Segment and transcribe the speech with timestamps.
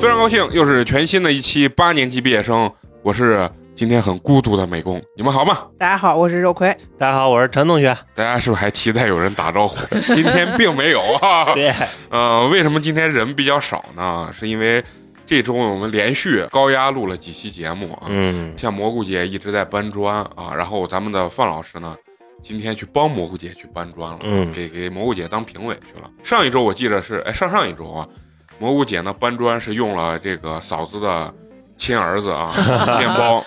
[0.00, 2.72] 非常高兴，又是全新的一期八年级毕业生，
[3.02, 5.66] 我是今天很孤独的美工，你们好吗？
[5.78, 6.74] 大家好，我是肉葵。
[6.96, 7.94] 大家好，我是陈同学。
[8.14, 9.76] 大家是不是还期待有人打招呼？
[10.14, 11.52] 今天并没有啊。
[11.52, 11.70] 对，
[12.08, 14.30] 呃，为什么今天人比较少呢？
[14.32, 14.82] 是因为
[15.26, 18.04] 这周我们连续高压录了几期节目啊。
[18.08, 21.94] 嗯，像蘑菇姐一直在搬砖啊，然后咱们的范老师呢，
[22.42, 26.08] 今天去帮蘑菇姐去搬砖了，嗯给给蘑菇姐当评委去了。
[26.22, 28.08] 上一周我记得是，哎，上上一周啊，
[28.60, 31.34] 蘑菇姐呢搬砖是用了这个嫂子的
[31.78, 32.52] 亲儿子啊
[33.00, 33.42] 面包，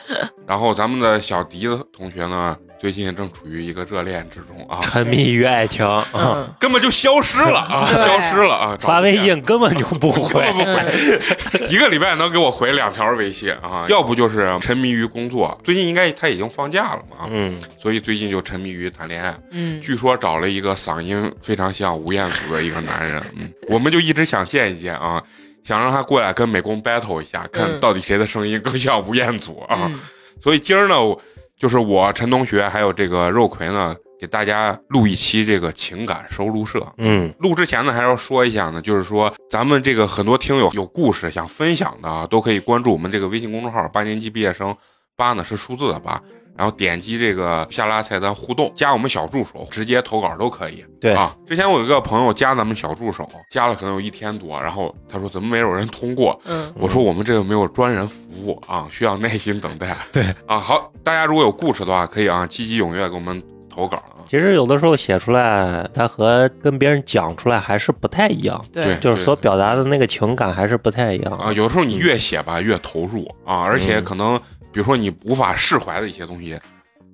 [0.47, 10.41] 然后咱们的小迪子同学呢，最近正处于一个热恋之中啊，沉迷于爱情，嗯，根本就消失了啊， 对消失了啊，发微信根本就不根回。
[10.51, 19.33] 本不回， 一个礼拜能给我回两条微信啊，要不就是沉迷于工作，最近应该他已经放假了嘛，嗯，所以最近就沉迷于谈恋爱。
[19.51, 25.23] 嗯，据说找了一个嗓音非常像吴彦祖的一个男人，嗯，我们就一直想见一见啊，
[25.63, 29.77] 想让他过来跟美工 battle 一下，看嗯到底谁的声音更像吴彦祖啊。
[29.85, 29.97] 嗯
[30.41, 31.21] 所以今儿呢，我
[31.63, 36.85] 就是我陈同学还有这个肉葵呢，给大家录一期这个情感收录社。
[36.97, 44.75] 嗯，录之前呢，还要说一下呢，就是说咱们这个很多听友有故事想分享的啊，都可以关注我们这个微信公众号“八年级毕业生”，
[45.15, 46.21] 八呢是数字的八，
[46.55, 50.85] 然后点击这个下拉菜单互动，加我们小助手，直接投稿都可以。
[51.01, 56.39] 对啊，之前我有一个朋友加咱们小助手，加了可能有一天多，然后他说怎么没有人通过？
[56.45, 59.95] 嗯我说我们这个没有专人服务啊，需要耐心等待。
[60.11, 64.21] 对啊，好，大家如果有故事的话，可以啊积极踊跃给我们投稿啊。
[64.25, 71.33] 其实有的时候写出来，它和跟别人讲出来还是不太一样，对，就是所表达的那个情感还是不太一样。
[71.33, 74.39] 啊，有时候你越写吧越投入啊，而且嗯可能
[74.73, 76.59] 比如说你无法释怀的一些东西，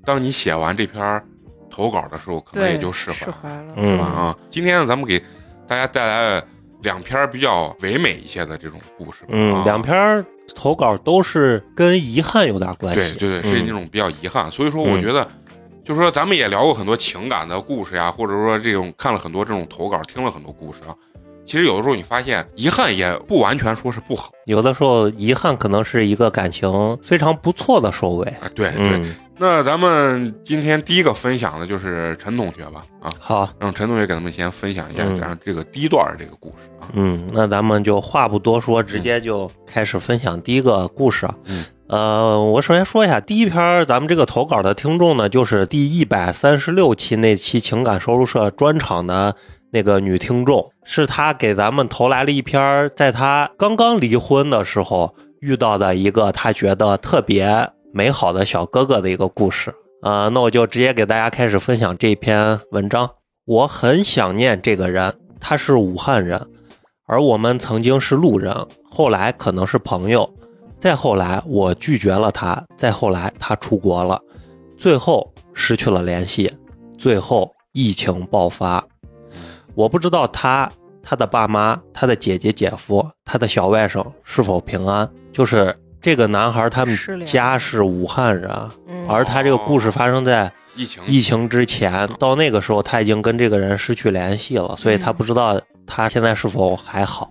[0.06, 1.24] 当你写完这篇儿
[1.70, 3.74] 投稿的时候，可能，也就释怀了，释怀了。
[3.75, 4.06] 嗯是吧？
[4.06, 5.22] 啊，今天呢，咱们给
[5.68, 6.48] 大家带来了
[6.81, 9.25] 两篇儿比较唯美一些的这种故事。
[9.28, 10.25] 嗯，啊两篇儿
[10.56, 13.19] 投稿都是跟遗憾有点关系。
[13.19, 15.28] 对对对，是嗯那种比较遗憾，所以说我嗯觉得。
[15.81, 20.94] 就是说，咱们也聊过很多情感的故事呀，或者说这种看了很多这种投稿，听了很多故事啊。
[21.50, 28.28] 其实有的时候你发现，遗憾也不完全说是不好有的时候遗憾可能是一个感情非常不错的收尾。
[28.40, 28.46] 啊。
[28.54, 36.86] 对对，嗯，那咱们今天第一个分享的就是陈同学吧，啊，好，让陈同学给咱们先分享一下嗯这个第一段这个故事啊。
[36.94, 41.36] 嗯，那咱们就话不多说，直接就开始分享第一个故事啊。
[41.46, 49.36] 嗯，呃，我首先说一下，第一篇儿咱们这个投稿的听众呢，就是第一百三十六期那期情感收入社专场的
[49.72, 59.74] 那个女听众，是她给咱们投来了一篇在她刚刚离婚的时候遇到的一个她觉得特别美好的小哥哥的一个故事。
[60.02, 63.09] 呃，那我就直接给大家开始分享这篇文章。
[63.46, 66.40] 我很想念这个人，他是武汉人，
[67.06, 68.56] 而我们曾经是路人，
[68.90, 70.31] 后来可能是朋友，
[70.80, 74.22] 再后来我拒绝了他，再后来他出国了，
[74.78, 76.50] 最后失去了联系，
[76.97, 78.86] 最后疫情爆发，
[79.75, 80.69] 我不知道他、
[81.02, 85.09] 他的爸妈、他的姐姐、姐夫、他的小外甥是否平安。
[85.31, 88.50] 就是这个男孩，他们家是武汉人，
[88.88, 97.30] 嗯而他这个故事发生在疫情疫情之前，到那个时候他已经跟这个人失去联系了，所以他不知道他现在是否还好。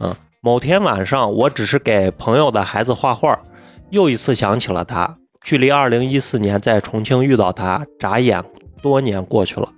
[0.00, 3.36] 嗯某天晚上，我只是给朋友的孩子画画，
[3.90, 5.16] 又一次想起了他。
[5.42, 8.42] 距离二零一四年在重庆遇到他，眨眼
[8.80, 9.68] 多年过去了。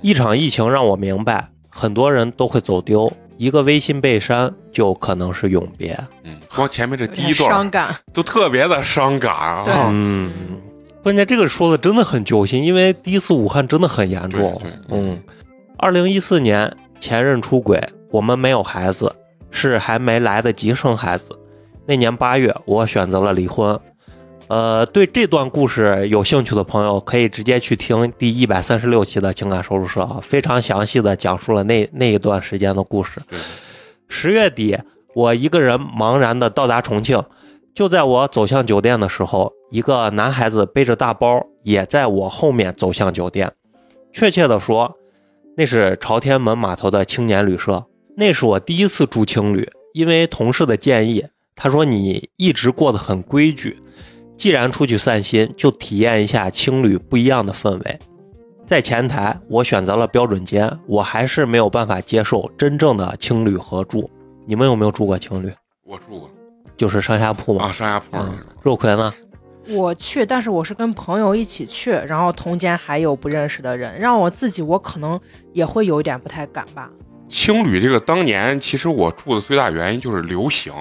[0.00, 5.98] 嗯一场疫情让我明白，很多人都会走丢，一个微信被删就可能是永别。
[6.24, 7.94] 嗯，光前面这第一段儿伤感。
[8.12, 9.64] 都特别的伤感啊。
[9.90, 10.32] 嗯，
[11.02, 14.60] 关键这个说的真的很揪心，因为第一次武汉真的很严重。
[14.88, 15.18] 嗯，
[15.76, 19.14] 二零一四年前任出轨，我们没有孩子，
[19.50, 21.38] 是还没来得及生孩子。
[21.86, 23.78] 那年八月，我选择了离婚。
[24.50, 33.20] 呃，对这段故事有兴趣的朋友，可以直接去听第一百三十六期的情感收入社啊，非常详细的讲述了那那一段时间的故事。
[34.08, 34.76] 十月底，
[35.14, 37.22] 我一个人茫然的到达重庆，
[37.72, 43.52] 就在我走向酒店的时候，一个男孩子背着大包，也在我后面走向酒店。
[44.12, 44.96] 确切的说，
[45.56, 47.86] 那是朝天门码头的青年旅社。
[48.16, 51.24] 那是我第一次住青旅，因为同事的建议，
[51.54, 53.80] 他说你一直过得很规矩，
[54.40, 57.98] 既然出去散心，就体验一下青旅不一样的氛围。
[58.64, 64.10] 在前台，我选择了标准间，我还是没有办法接受真正的青旅合住。
[64.46, 65.52] 你们有没有住过青旅？
[65.84, 66.30] 我住过
[66.74, 69.12] 就是上下铺嘛啊，上下铺嗯。，肉葵呢？
[69.68, 75.20] 我去，但是我是跟朋友一起去，然后同间还有不认识的人，让我自己我可能
[75.52, 76.90] 也会有一点不太敢吧。
[77.28, 80.72] 青旅这个当年其实我住的最大原因就是流行，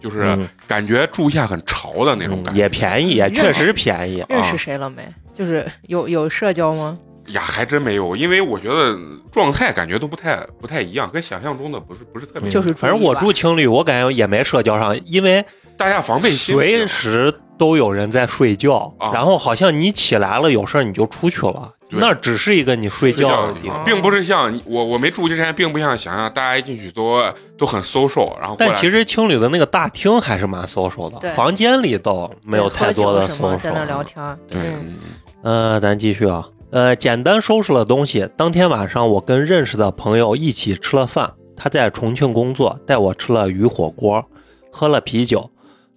[0.00, 4.24] 就是嗯感觉住一下很潮的那种感觉，也便宜，也确实便宜。
[4.28, 5.02] 认识谁了没？
[5.34, 6.98] 就是有有社交吗？
[7.26, 8.98] 呀，还真没有，因为我觉得
[9.30, 15.44] 状态感觉都不太不太一样，跟想象中的不是不是特别一样，就是反正我住青旅，我感觉也没社交上，因为
[15.80, 23.82] 大家防备心随时都有人在睡觉，啊然后好像你起来了有事儿你就出去了，那只是一个你睡睡觉觉的地方。
[23.82, 27.22] 并不是像我我没住之前，并不像想象大家一进去都
[27.56, 33.86] 都很 social，然后但其实青旅的那个大厅还是蛮 social 的，房间里倒没有太多的喝酒什么，在那 social。
[33.86, 34.98] 聊天嗯
[35.42, 38.28] 呃，咱继续啊，呃，简单收拾了东西。
[38.36, 41.32] 当天晚上，我跟认识的朋友一起吃了饭。
[41.56, 44.22] 他在重庆工作，带我吃了鱼火锅，
[44.70, 45.50] 喝了啤酒。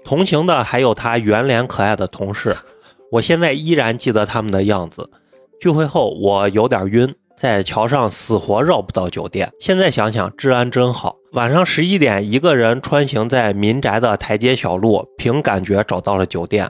[0.03, 2.55] 同行的还有他圆脸可爱的同事，
[3.11, 5.09] 我现在依然记得他们的样子。
[5.59, 9.51] 聚会后，我有点晕，在桥上死活绕不到酒店。
[9.59, 11.15] 现在想想，治安真好。
[11.31, 16.69] 晚上十一点，一个人穿行在民宅的台阶小路，凭感觉找到了酒店。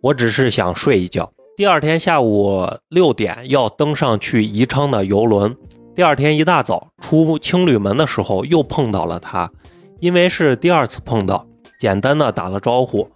[0.00, 1.32] 我只是想睡一觉。
[1.56, 5.56] 第二天下午六点要登上去宜昌的游轮。
[5.96, 9.50] 第二天一大早出青旅门的时候，又碰到了他，
[9.98, 11.47] 因为是第二次碰到，
[11.78, 13.08] 简单的打了招呼。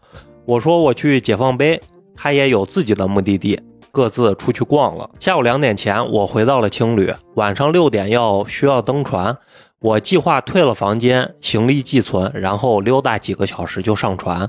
[0.44, 1.80] 我说我去解放碑，
[2.16, 3.60] 他也有自己的目的地，
[3.90, 5.08] 各自出去逛了。
[5.20, 9.36] 下午两点前，我回到了青旅，晚上六点要需要登船，
[9.80, 14.48] 我计划退了房间，行李寄存，然后溜达几个小时就上船。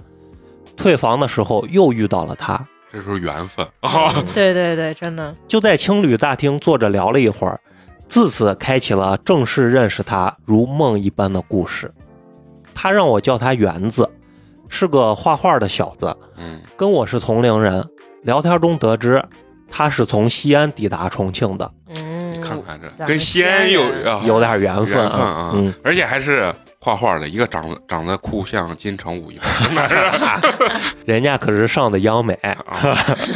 [0.76, 5.36] 退房的时候又遇到了他，这时候缘分 啊，对对对，真的。
[5.48, 7.60] 就在青旅大厅坐着聊了一会儿，
[8.08, 11.92] 自此开启了正式认识他如梦一般的故事。
[12.74, 14.10] 他让我叫他园子，
[14.70, 17.84] 是个画画的小子，嗯，跟我是同龄人。
[18.24, 19.22] 聊天中得知
[19.70, 23.84] 他是从西安抵达重庆的，嗯，你看看这跟西安有
[24.26, 29.96] 有点缘分啊啊。，嗯，而且还是画画的，一个长长得酷像金城武一般，那 是
[31.06, 32.34] 人家可是上的央美。
[32.36, 32.56] 啊，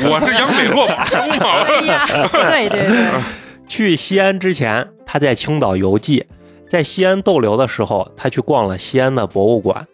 [0.05, 3.21] 我是央美落马生嘛， 哎呀，对对对，
[3.67, 6.25] 去西安之前，他在青岛游记，
[6.69, 9.85] 在西安逗留的时候，他去逛了西安的博物馆，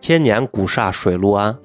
[0.00, 1.58] 千年古刹水陆庵。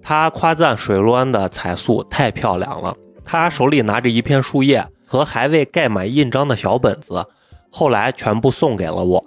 [0.00, 2.94] 他夸赞水陆庵的彩塑太漂亮了。
[3.24, 7.24] 他手里拿着一片树叶和还未盖满印章的小本子，
[7.70, 9.24] 后来全部送给了我。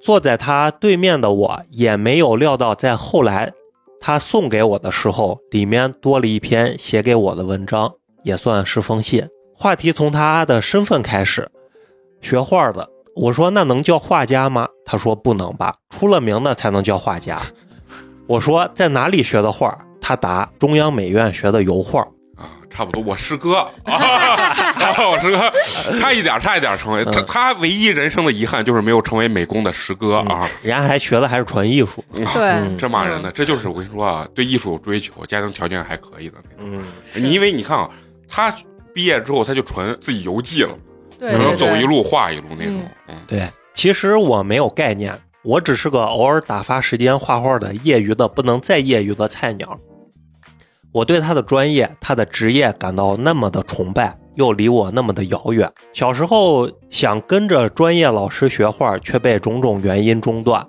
[0.00, 3.52] 坐在他对面的我也没有料到，在后来
[4.00, 7.92] 他送给我的时候，里面多了一篇写给我的文章，
[8.24, 9.28] 也算是封信。
[9.54, 11.48] 话题从他的身份开始，
[12.20, 12.88] 学画的。
[13.14, 14.66] 我说那能叫画家吗？
[14.84, 17.40] 他说不能吧，出了名的才能叫画家。
[18.26, 19.76] 我说在哪里学的画？
[20.00, 22.00] 他答中央美院学的油画。
[22.36, 23.94] 啊，差不多，我师哥啊，
[25.08, 25.52] 我师哥，
[26.00, 32.02] 差一点，差一点成为他，嗯他唯一人生的遗憾就是没有成为美工的师哥啊，人家还学的还是纯艺术。
[32.14, 36.72] 对嗯真骂人的，这就是我跟你说啊，对艺术有追求，家庭条件还可以的那种。
[37.14, 37.88] 嗯，你因为你看啊，
[38.28, 38.52] 他
[38.94, 40.78] 毕业之后他就纯自己游记了，对，
[41.30, 43.46] 可能走一路画一路那种，嗯，对。
[43.74, 49.78] 其实我没有概念，我只是个偶尔打发时间画画的业余的不能再业余的菜鸟。
[50.92, 55.70] 我对他的专业、他的职业感到那么的崇拜，又离我那么的遥远。
[55.94, 60.66] 小时候想跟着专业老师学画，却被种种原因中断。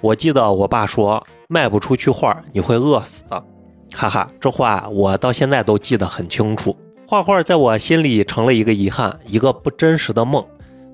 [0.00, 3.44] 我记得我爸说：“卖不出去画，你会饿死的。”
[3.92, 6.76] 哈哈，这话我到现在都记得很清楚。
[7.06, 10.44] 画画在我心里成了一个遗憾，一个不真实的梦。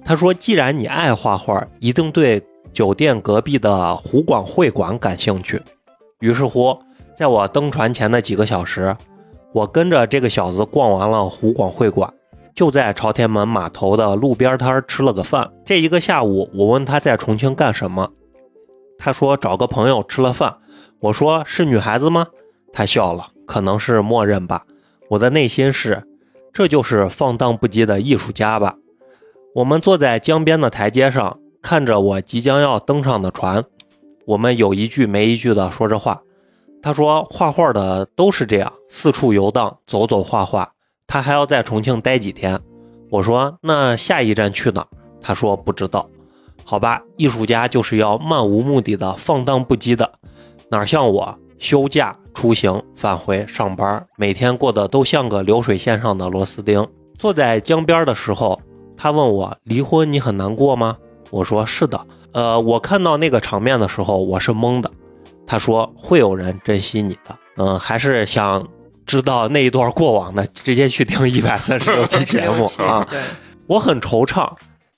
[0.04, 5.62] 他说：“既然你爱画画，一定对酒店隔壁的湖广会馆感兴趣。”
[6.20, 6.76] 于是乎，
[7.16, 8.96] 在我登船前的几个小时，
[9.52, 12.12] 我跟着这个小子逛完了湖广会馆，
[12.54, 15.48] 就在朝天门码头的路边摊吃了个饭。
[15.64, 18.10] 这一个下午，我问他在重庆干什么，
[18.98, 20.56] 他说找个朋友吃了饭。
[20.98, 22.26] 我说是女孩子吗？
[22.72, 24.64] 他笑了，可能是默认吧。
[25.10, 26.04] 我的内心是，
[26.52, 28.76] 这就是放荡不羁的艺术家吧。
[29.56, 33.64] 我们坐在江边的台阶上，看着我即将要登上的船，
[34.24, 36.22] 我们有一句没一句的说着话。
[36.80, 40.70] 他说画画的都是这样，四处游荡，走走画画。
[41.08, 42.60] 他还要在重庆待几天。
[43.10, 44.86] 我说那下一站去哪？
[45.20, 46.08] 他说不知道。
[46.64, 50.12] 好吧，艺术家就是要漫无目的的、放荡不羁的，
[50.70, 56.86] 哪像我休假、出行、返回、上班，每天过得都像个流水线上的螺丝钉。
[57.18, 58.60] 坐在江边的时候，
[58.96, 60.96] 他问我离婚你很难过吗？
[61.30, 62.06] 我说是的。
[62.32, 64.90] 呃，我看到那个场面的时候，我是懵的。
[65.46, 67.36] 他说会有人珍惜你的。
[67.56, 68.66] 嗯，还是想
[69.04, 73.06] 知道那一段过往的，直接去听一百三十六期节目啊。
[73.66, 74.52] 我很惆怅，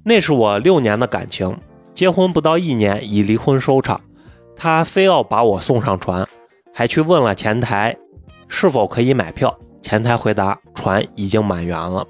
[0.04, 1.56] 那是我六年的感情。
[1.94, 4.00] 结婚不到一年，以离婚收场。
[4.54, 6.26] 他非要把我送上船，
[6.72, 7.96] 还去问了前台
[8.48, 9.56] 是否可以买票。
[9.82, 12.06] 前台回答船已经满员了。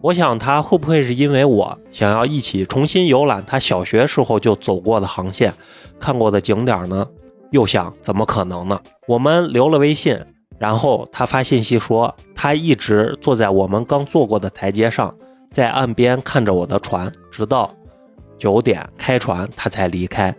[0.00, 5.54] 我想他会不会是因为我想要一起重新游览他小学时候就走过的航线、
[5.98, 7.06] 看过的景点呢？
[7.52, 8.80] 又想怎么可能呢？
[9.06, 10.20] 我们留了微信，
[10.58, 15.14] 然后他发信息说他一直坐在我们刚坐过的台阶上，
[15.52, 17.70] 在岸边看着我的船，直到
[18.36, 20.34] 九点开船他才离开。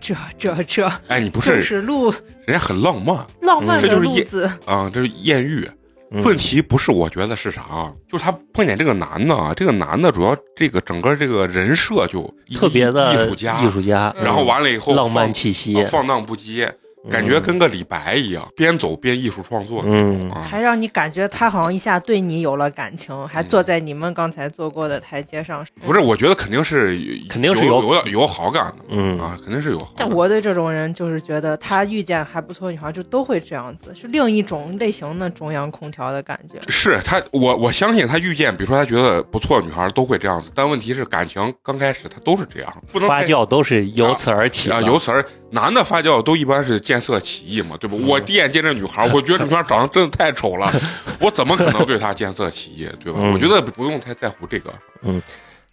[0.00, 2.10] 这这这，哎，你不就是是路
[2.46, 5.68] 人家很浪漫浪漫的这就是业路子，啊，这是艳遇。
[6.12, 7.92] 嗯问题不是，我觉得是啥啊？
[8.08, 16.70] 就是他碰见这个男的啊，这个男的主要这个整个这个人设就特别的艺术家，艺术家，嗯然后完了以后浪漫气息啊，放荡不羁，
[17.10, 20.42] 感觉跟个李白一样，边走边艺术创作那种啊。
[20.42, 25.64] 还让你感觉他好像一下对你有了感情，还坐在你们刚才坐过的台阶上。
[25.80, 26.98] 不是，我觉得肯定是
[27.28, 29.94] 肯定是有有有有好感的嗯啊，肯定是有好感。
[29.96, 36.60] 但我对这种人就是觉得他遇见还不错的女孩就都会这样子，是另一种类型的中央空调的感觉。
[36.68, 44.86] 是他，我我相信他遇见，比如说他觉得不错的女孩都会这样子，但问题是感情刚开始他都是这样，不能发酵都是由此而起啊，的。
[44.86, 47.96] 由此而男的发酵都一般是见见色起意嘛，对吧？
[48.08, 50.72] 我第一眼见这女孩，我觉得这女孩长得真的太丑了，
[51.20, 53.20] 我怎么可能对她见色起意，对吧？
[53.32, 54.72] 我觉得不用太在乎这个。
[55.02, 55.20] 嗯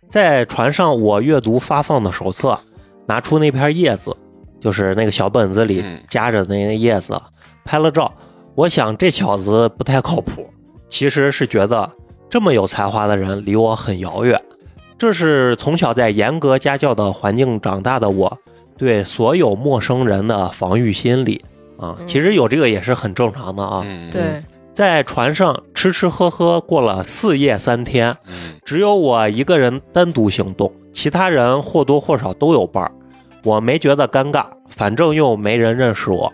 [0.10, 2.60] 在船上，我阅读发放的手册，
[3.08, 4.16] 拿出那片叶子，
[4.60, 7.20] 就是那个小本子里夹着那个叶子，
[7.64, 8.14] 拍了照。
[8.54, 10.48] 我想这小子不太靠谱，
[10.90, 11.90] 其实是觉得
[12.30, 14.40] 这么有才华的人离我很遥远。
[15.00, 18.38] 这是从小在严格家教的环境长大的我，
[18.78, 21.44] 对所有陌生人的防御心理
[21.78, 23.82] 啊，嗯其实有这个也是很正常的啊。
[23.86, 32.92] 嗯，对，在船上吃吃喝喝过了四夜三天，嗯只有我一个人单独行动，其他人或多或少都有伴儿。
[33.44, 36.32] 我没觉得尴尬，反正又没人认识我。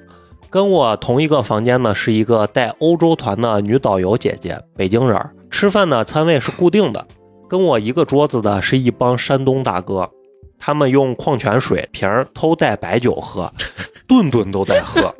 [0.51, 5.31] 跟我同一个房间呢是一个带欧洲团的女导游姐姐，北京人儿。
[5.51, 7.07] 吃饭的餐位是固定的，
[7.47, 10.07] 跟我一个桌子的是一帮山东大哥，
[10.59, 13.51] 他们用矿泉水瓶儿偷带白酒喝，
[14.07, 15.13] 顿顿都在喝。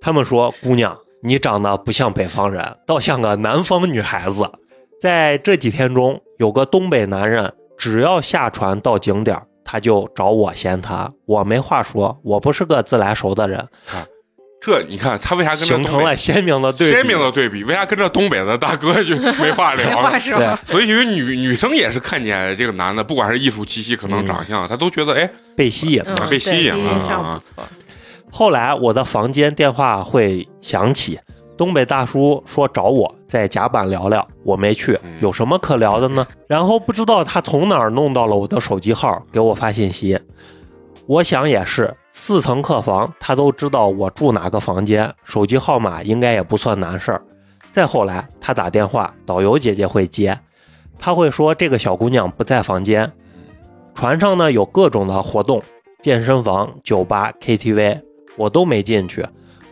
[0.00, 4.50] 他们说：“姑娘，你长得不像北方人，倒像个南方女孩子。”
[5.00, 11.12] 在这几天中，有个东北男人，只要下船到景点儿，他就找我闲谈。
[11.26, 13.68] 我没话说，我不是个自来熟的人，
[14.66, 16.96] 这你看他为啥跟这形成了鲜明的对比。
[16.96, 17.62] 鲜明的对比？
[17.62, 19.96] 为啥跟这东北的大哥就没话聊呢？
[19.96, 20.36] 话说。
[20.36, 26.16] 对所以，因为女女生也是看见这个男的，不管是艺术气息，可能长相，她都觉得哎，被吸引了。
[26.20, 27.68] 嗯，被吸引了印象啊不错。
[28.32, 31.16] 后来我的房间电话会响起，
[31.56, 36.26] 东北大叔说找我在甲板聊聊，我没去嗯，有什么可聊的呢？
[36.48, 40.18] 然后不知道他从哪儿弄到了我的手机号，给我发信息。
[41.06, 47.22] 我想也是，四层客房，他都知道我住哪个房间，手机号码应该也不算难事儿。
[47.70, 50.36] 再后来，他打电话，导游姐姐会接，
[50.98, 53.12] 他会说这个小姑娘不在房间。
[53.94, 55.62] 船上呢有各种的活动，
[56.02, 58.00] 健身房、酒吧、KTV，
[58.36, 59.24] 我都没进去，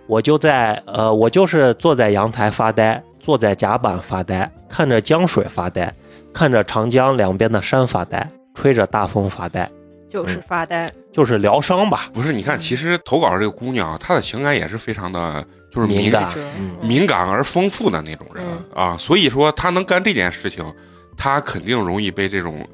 [0.06, 5.92] 我就在呃，我就是坐在阳台发呆，坐在甲板发呆，看着江水发呆，
[6.32, 9.68] 看着长江两边的山发呆，吹着大风发呆，
[10.14, 12.32] 就是发呆，就是疗伤吧，不是？
[12.32, 20.64] 你看，其实投稿这个姑娘，她的情感也是非常的，就是敏敏感嗯敏感而丰富的那种人啊，所以说她能干这件事情，
[21.16, 22.64] 她肯定容易被这种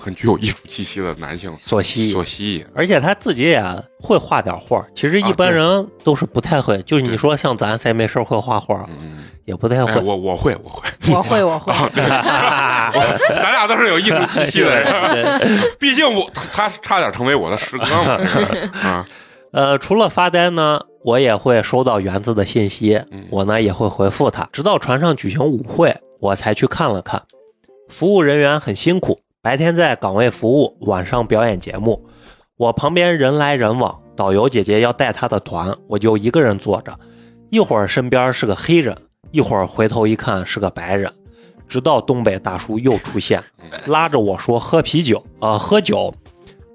[0.00, 2.66] 很具有艺术气息的男性所吸引所吸引。
[2.74, 3.62] 而且他自己也
[4.00, 10.00] 会画点画儿，其实一般人都是不太会，就是你说像咱谁没事儿会画画儿，嗯，也不太哎，会。
[10.00, 11.72] 我我会我会，我会，我会。
[13.42, 18.18] 咱俩都是有艺术气息的人，毕竟我他差点成为我的师哥嘛，
[18.82, 19.06] 啊，
[19.52, 24.48] 呃，除了发呆呢，我也会收到园子的信息嗯，我呢也会回复他。
[24.52, 27.22] 直到船上举行舞会，我才去看了看。
[27.88, 32.06] 服务人员很辛苦，白天在岗位服务，晚上表演节目。
[32.58, 36.94] 我旁边人来人往，导游姐姐要带她的团，我就一个人坐着。
[37.48, 38.94] 一会儿身边是个黑人，
[39.30, 41.10] 一会儿回头一看是个白人，
[41.66, 43.42] 直到东北大叔又出现，
[43.88, 46.12] 拉着我说喝啤酒，呃，喝酒。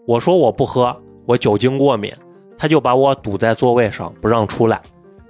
[0.08, 2.12] 我说我不喝，我酒精过敏。
[2.58, 4.82] 他就把我堵在座位上，不让出来。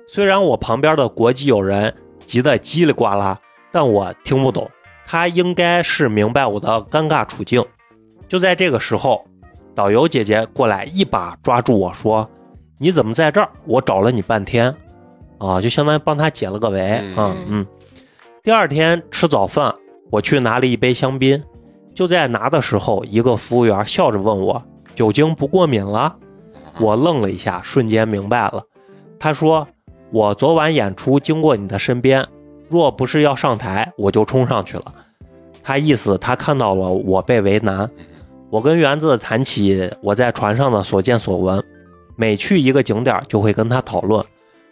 [0.08, 1.94] 虽然我旁边的国际友人
[2.26, 3.38] 急得叽里呱啦，
[3.74, 4.70] 但我听不懂。
[5.06, 7.64] 他应该是明白我的尴尬处境。
[8.28, 9.24] 就在这个时候，
[9.74, 12.30] 导游姐姐过来一把抓住我说
[12.80, 13.50] ：“你怎么在这儿？
[13.66, 14.76] 我找了你半天。”
[15.38, 16.82] 啊，就相当于帮他解了个围。
[17.16, 17.68] 啊嗯嗯。
[18.42, 19.74] 第二天吃早饭，
[20.10, 21.44] 我去拿了一杯香槟。
[21.94, 24.64] 就在拿的时候，一个服务员笑着问我
[24.96, 26.16] ：“酒精不过敏了？
[26.80, 28.62] 我愣了一下，瞬间明白了。
[29.20, 29.68] 他说
[30.12, 32.26] ：“我昨晚演出经过你的身边，
[32.70, 34.94] 若不是要上台，我就冲上去了。”
[35.64, 37.90] 他意思他看到了我被为难。
[38.52, 41.62] 我跟园子谈起我在船上的所见所闻，
[42.16, 44.24] 每去一个景点就会跟他讨论，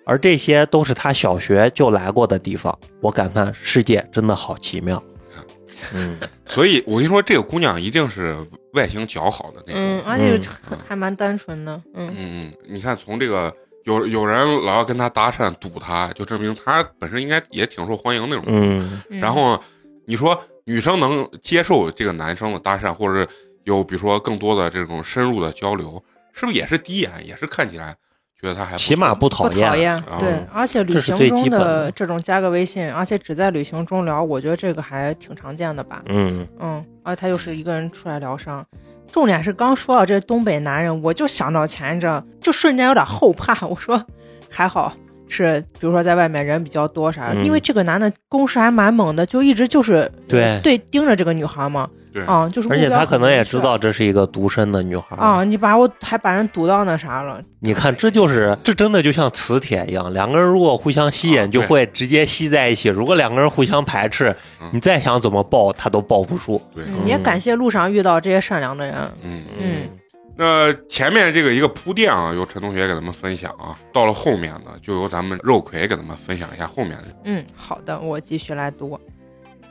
[0.05, 2.77] 而这些都是他小学就来过的地方。
[3.01, 5.01] 我感叹世界真的好奇妙。
[5.93, 8.37] 嗯，所以我跟你说，这个姑娘一定是
[8.73, 9.81] 外形姣好的那种。
[9.81, 18.43] 嗯，而且嗯还蛮单纯的，嗯嗯嗯，你看从这个有有人老要跟他搭讪堵他，就证明他本身应该也挺受欢迎那种。
[18.47, 19.61] 嗯，嗯然后
[20.05, 23.27] 你说女生能接受这个男生的搭讪，或者是
[23.63, 27.95] 有比如说更多的这种深入的交流，是不是也是第一眼也是看起来
[28.41, 29.53] 觉得他还不起码不讨厌。
[29.53, 36.01] 不讨厌，啊对，而且旅行中最基本的的这种加个微信，而且只在旅行中聊，我觉得这个还挺常见的吧。
[36.07, 38.65] 嗯，嗯，而且他又是一个人出来疗伤，
[39.13, 43.65] 重点是刚说到这东北男人，我就想到前一阵，就瞬间有点后怕。
[43.67, 44.03] 我说
[44.49, 44.91] 还好
[45.29, 55.15] 是，比如说在外面人比较多啥，嗯因为这个男的攻势还蛮猛的，就一直就是对对盯着这个女孩嘛，对啊、就是而且他可能也知道这是一个独身的女孩。
[55.17, 66.61] 啊、你把我还把人堵到那啥了，你看，这就是这真的就像磁铁一样，两个人如果互相吸引，就会直接吸在一起；如果两个人互相排斥嗯，你再想怎么抱，他都抱不住。
[66.75, 68.95] 对，嗯，也感谢路上遇到这些善良的人。
[69.23, 69.89] 嗯嗯
[70.35, 77.05] 那前面这个一个铺垫啊，由陈同学给咱们分享啊，到了后面呢，就由咱们肉葵给咱们分享一下后面的。
[77.25, 78.99] 嗯，好的，我继续来读。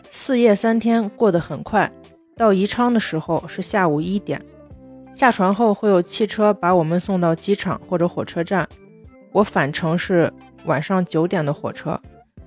[0.09, 1.91] 四夜三天过得很快，
[2.43, 4.43] 到宜昌的时候是下午一点。
[5.15, 8.69] 下船后会有汽车把我们送到机场或者火车站。
[9.31, 10.33] 我返程是
[10.65, 11.97] 晚上九点的火车。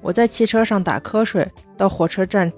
[0.02, 2.52] 我在汽车上打瞌睡，到火车站，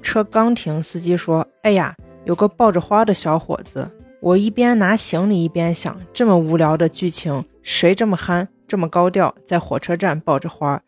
[0.00, 3.90] 车刚停，司机说：“哎呀，有个抱着花的小伙子。”
[4.22, 10.80] 我一边拿行李一边想，这么无聊的剧情，谁这么憨，这么高调，在火车站抱着花？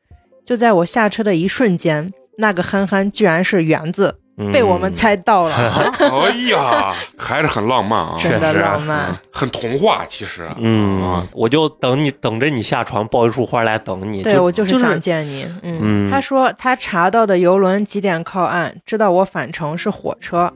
[0.44, 4.20] 就在我下车的一瞬间，那个憨憨居然是园子，
[4.52, 5.54] 被我们猜到了，
[6.00, 9.14] 哎呀，还是很浪漫啊， 真的确实浪漫。
[9.30, 10.48] 很童话，其实。
[10.58, 14.22] 嗯啊，我就等你等着你下床抱一束花来等你。
[14.22, 15.44] 对我就是想见你。
[15.62, 20.50] 嗯，嗯他说他查到的游轮几点靠岸，知道我返程是火车，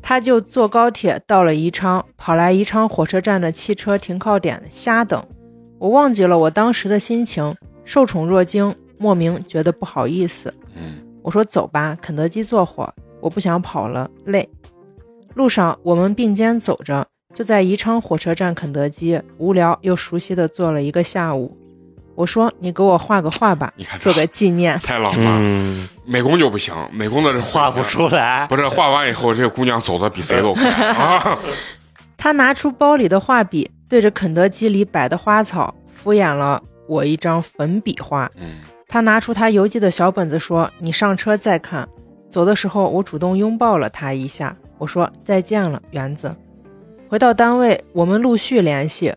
[0.00, 5.20] 他就坐高铁到了宜昌，跑来宜昌火车站的汽车停靠点瞎等。
[5.78, 10.54] 我忘记了我当时的心情，受宠若惊，莫名觉得不好意思。
[10.76, 14.48] 嗯我说走吧，肯德基坐会儿，我不想跑了，累。
[15.34, 21.56] 路上我们并肩走着，就在宜昌火车站肯德基，无聊又熟悉的坐了一个下午。
[22.14, 24.78] 我说你给我画个画吧你看，做个纪念。
[24.80, 25.38] 太浪漫了。
[25.42, 28.46] 嗯，美工就不行，美工的这画不，出来。
[28.48, 31.38] 不是画完以后，这个姑娘走的比谁都快啊。
[32.16, 38.30] 他拿出包里的画笔，对着肯德基里摆的花草敷衍了我一张粉笔画。
[38.36, 41.86] 嗯他拿出他邮寄的小本子说：“你上车再看。”
[42.30, 46.34] 走的时候，我主动拥抱了他一下，我说：“再见了，园子。”
[47.08, 49.14] 回到单位，我们陆续联系。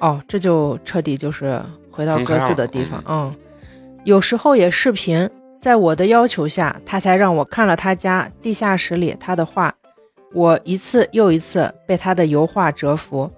[0.00, 3.02] 哦，这就彻底就是回到各自的地方。
[3.06, 3.34] 嗯，
[4.04, 5.28] 有时候也视频。
[5.60, 9.74] 在我的要求下，他才让我看了他家地下室里他的画。
[10.32, 13.28] 我一次又一次被他的油画折服。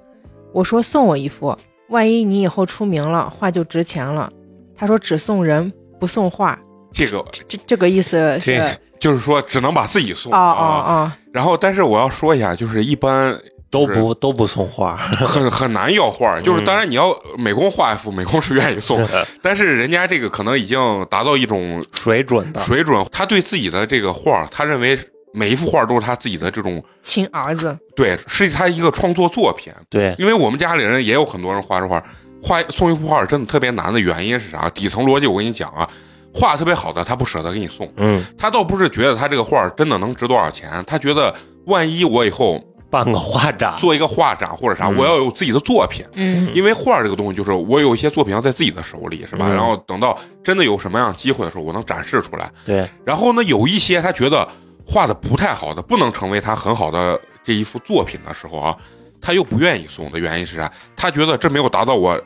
[0.52, 1.56] 我说：“送我一幅，
[1.88, 4.30] 万一你以后出名了，画就值钱了。”
[4.76, 6.59] 他说：“只送人，不送画。
[6.92, 10.92] 这个”这这个意思是这就是说只能把自己送啊啊啊。
[10.92, 13.36] 哦，然后，但是我要说一下，就是一般
[13.70, 19.04] 都不都不送画，很很难要画， 就是嗯当然你要美工画一幅，美工是愿意送，
[19.40, 22.60] 但是人家这个可能已经达到一种水准的。
[22.64, 24.98] 水准，他对自己的这个画，他认为
[25.32, 29.72] 每一幅画都是他自己的这种亲儿子，对，是他一个创作作品。
[29.88, 32.02] 对，因为我们家里人也有很多人画这画，
[32.42, 34.68] 画送一幅画真的特别难的原因是啥？
[34.70, 35.88] 底层逻辑我跟你讲啊，
[36.33, 41.35] 画特别好的他不舍得给你送，嗯，他倒不是觉得他这个画儿真的能值多少钱，他觉得
[41.66, 46.05] 万一我以后办个画展，做一个画展或者啥，嗯我要有自己的作品。
[46.14, 49.47] 嗯因为画儿这个东西，就是我有一些作品要在自己的手里，是吧？
[49.49, 52.51] 嗯然后等到真的有什么样机会的时候，我能展示出来。
[52.64, 54.47] 对，然后呢，有一些他觉得
[54.87, 58.77] 画的不太好的，不能成为他很好的这一幅作品的时候啊，
[59.21, 60.71] 他又不愿意送的原因是啥？
[60.97, 62.21] 他觉得这没有达到我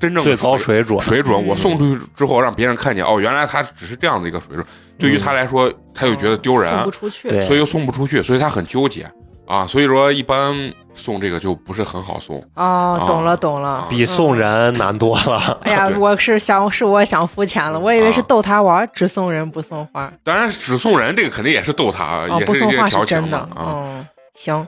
[0.00, 0.98] 真正的最高水准。
[1.00, 1.36] 水准。
[1.36, 4.64] 嗯我送出去之后，让别人看见，哦，原来他只是这样的一个水准，
[4.98, 7.28] 对于他来说，他又觉得丢人，送不出去。
[7.28, 9.08] 对所以又送不出去，所以他很纠结
[9.46, 9.66] 啊。
[9.66, 10.54] 所以说，一般
[10.94, 12.42] 送这个就不是很好送。
[12.54, 15.58] 哦，懂了懂了啊，比送人难多了。
[15.62, 20.12] 哎呀，我是想是我想肤浅了，我以为是啊逗他玩，只送人不送花。
[20.22, 23.38] 当然，只送人这个肯定也是逗他，哦，也是一个不送画调情嘛是真的。
[23.38, 23.48] 啊。
[23.56, 24.66] 嗯，行。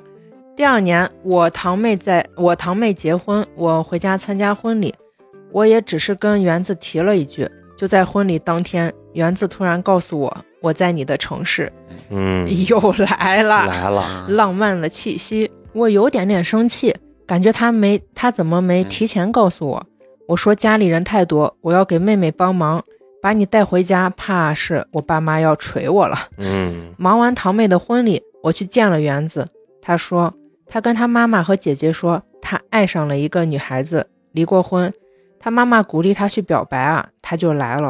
[0.54, 4.94] 第二年，我堂妹在我堂妹结婚，我回家参加婚礼，
[5.52, 7.48] 我也只是跟园子提了一句。
[7.76, 11.72] 就在婚礼当天，园子突然告诉我，我在你的城市，
[12.10, 15.50] 嗯，又来了，来了，浪漫的气息。
[15.72, 16.94] 我有点点生气，
[17.26, 19.84] 感觉他没他怎么没提前告诉我？
[20.28, 22.80] 我说家里人太多，我要给妹妹帮忙，
[23.20, 26.16] 把你带回家，怕是我爸妈要锤我了。
[26.36, 29.48] 嗯忙完堂妹的婚礼，我去见了园子，
[29.80, 30.32] 他说
[30.66, 34.92] 他跟他妈妈和姐姐说，他爱上了一个女孩子，离过婚。
[35.42, 37.88] 他妈妈鼓励他去表白啊，他就来了。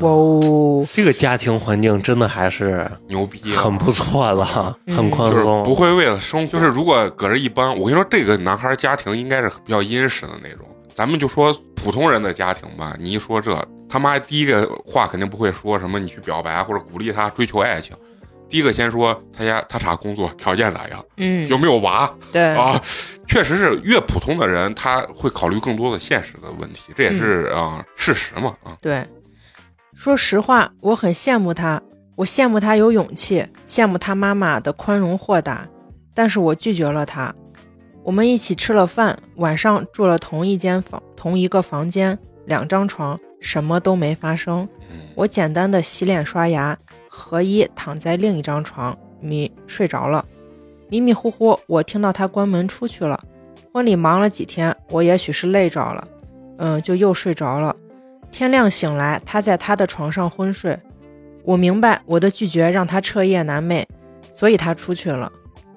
[0.00, 4.96] 哇哦，这个家庭环境真的还是牛逼啊，很不错的，嗯。
[4.96, 10.66] 很宽就是松，不会为了生活，就是如果搁着一般，我跟你说，这个男孩家庭应该是比较殷实的那种。
[10.96, 13.56] 咱们就说普通人的家庭吧，你一说这，
[13.88, 17.96] 他妈第一个话肯定不会说什么你去表白或者鼓励他追求爱情，
[18.48, 22.80] 第一个先说他家他啥工作，条件咋样，嗯，有没有娃对，啊？
[23.26, 28.76] 确实是越普通的人，他会考虑更多的现实的问题，这也是嗯啊、事实嘛啊。
[28.80, 29.04] 对，
[29.94, 31.80] 说实话，我很羡慕他，
[32.16, 35.66] 我羡慕他有勇气，羡慕他妈妈的宽容豁达，
[36.12, 37.34] 但是我拒绝了他。
[38.04, 44.68] 我们一起吃了饭，晚上住了同一间房，同一个房间，两张床，什么都没发生。
[44.90, 46.76] 嗯我简单的洗脸刷牙，
[47.16, 50.24] 何一躺在另一张床，迷睡着了，
[50.88, 53.18] 迷迷糊糊，我听到他关门出去了。
[53.72, 56.08] 婚礼忙了几天，我也许是累着了，
[56.58, 57.74] 嗯，就又睡着了。
[58.32, 60.76] 天亮醒来，他在他的床上昏睡。
[61.44, 63.84] 我明白我的拒绝让他彻夜难寐，
[64.32, 65.30] 所以他出去了。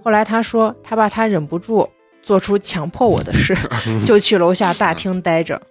[0.04, 1.88] 后来他说，他怕他忍不住
[2.24, 3.56] 做出强迫我的事，
[4.04, 5.62] 就去楼下大厅待着。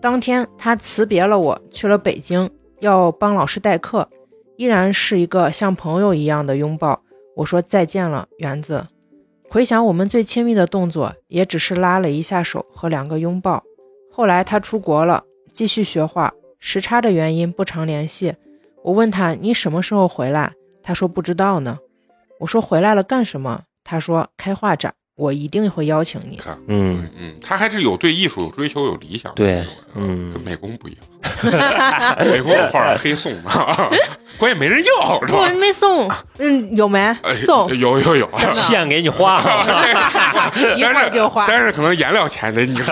[0.00, 4.08] 当天他辞别了我，去了北京，要帮老师代课，
[4.60, 7.00] 依然是一个像朋友一样的拥抱。
[7.36, 8.88] 我说再见了，园子。
[9.48, 13.64] 回想我们最亲密的动作，也只是拉了一下手和两个拥抱。
[14.12, 18.34] 后来他出国了，继续学画，时差的原因不常联系。
[18.82, 20.52] 我问他你什么时候回来？
[20.82, 21.78] 他说不知道呢。
[22.40, 23.62] 我说回来了干什么？
[23.82, 26.36] 他说开画展，我一定会邀请你。
[26.38, 29.62] 看，嗯，嗯，他还是有对艺术有追求、有理想的对
[29.94, 33.50] 嗯跟美工不一样， 美工有画黑送的，
[34.38, 35.58] 关键没人要，是吧不，？
[35.58, 37.68] 没送，嗯，有没哎送？
[37.76, 42.90] 有有有，现给你画了， 一会儿就画但是可能颜料钱得你出。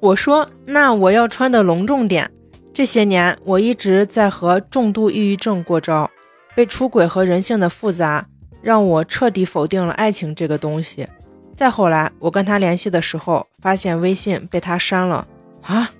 [0.00, 2.28] 我说那我要穿的隆重点。
[2.74, 6.08] 这些年我一直在和重度抑郁症过招，
[6.54, 8.24] 被出轨和人性的复杂
[8.62, 11.06] 让我彻底否定了爱情这个东西。
[11.54, 15.26] 再后来，我跟他联系的时候，发现微信被他删了
[15.62, 15.90] 啊，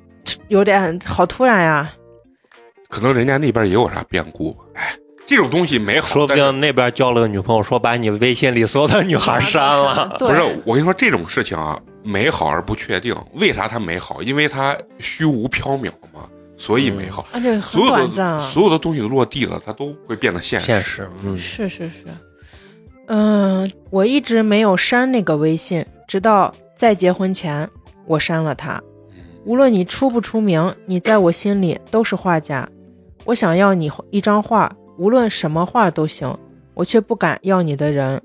[0.48, 1.92] 有点好突然呀。
[2.88, 4.64] 可能人家那边也有啥变故吧。
[4.74, 10.16] 哎，这种东西美好，说不定那边交了个女朋友，说把你微信里所有的女孩删了。
[10.20, 13.14] 不是我跟你说这种事情啊，美好而不确定。
[13.34, 14.22] 为啥它美好？
[14.22, 17.26] 因为它虚无缥缈嘛，所以美好。
[17.32, 18.38] 而且很所有短暂啊。
[18.38, 20.66] 的所有的东西都落地了，它都会变得现实。
[20.66, 22.04] 现实，嗯，是是是，
[23.10, 27.68] 嗯、我一直没有删那个微信，直到在结婚前，
[28.06, 28.82] 我删了他。
[29.44, 32.68] 无论你出不出名，你在我心里都是画家。
[33.24, 36.38] 我想要你一张画，无论什么画都行，
[36.74, 38.20] 我却不敢要你的人。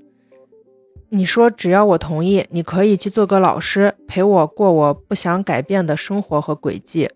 [1.08, 7.08] 你说只要我同意，你可以去做个老师，陪我过我不想改变的生活和轨迹，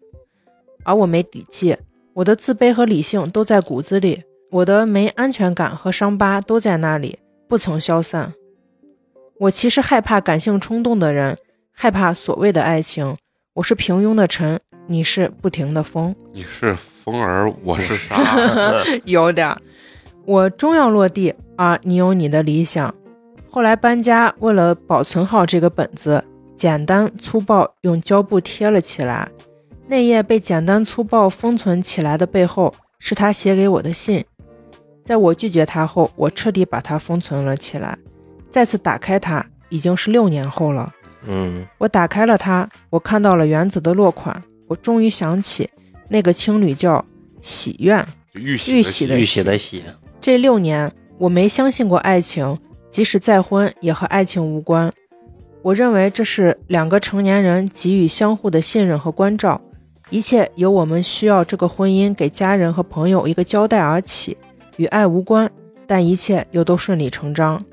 [0.84, 1.76] 而我没底气，
[2.14, 8.34] 我的自卑和理性都在骨子里，我的没安全感和伤疤都在那里，不曾消散。
[9.38, 11.36] 我其实害怕感性冲动的人，
[11.72, 13.16] 害怕所谓的爱情。
[13.54, 16.14] 我是平庸的尘，你是不停的风。
[16.32, 18.22] 你是风儿，我是沙。
[19.04, 19.60] 有点儿，
[20.26, 21.78] 我终要落地啊！
[21.82, 22.94] 你有你的理想。
[23.50, 26.22] 后来搬家，为了保存好这个本子，
[26.54, 29.26] 简单粗暴用胶布贴了起来。
[29.86, 34.22] 那页被简单粗暴封存起来的背后，是他写给我的信。
[35.08, 37.96] 在我拒绝他后，我彻底把它封存了起来。
[38.50, 40.92] 再次打开它，已经是六年后了。
[41.26, 45.70] 嗯，我打开了它，我看到了原子的落款，我终于想起
[46.10, 47.02] 那个青旅叫
[47.40, 48.06] 喜苑。
[48.34, 49.82] 玉玺玉玺的玉玺的玺，
[50.20, 52.58] 这六年，我没相信过爱情，
[52.90, 54.92] 即使再婚，也和爱情无关。
[55.62, 59.58] 我认为这是两个成年人给予相互的信任和关照，
[60.10, 64.36] 一切由我们需要这个婚姻给家人和朋友一个交代而起，
[64.78, 65.48] 与爱无关，
[65.86, 67.64] 但一切又都顺理成章。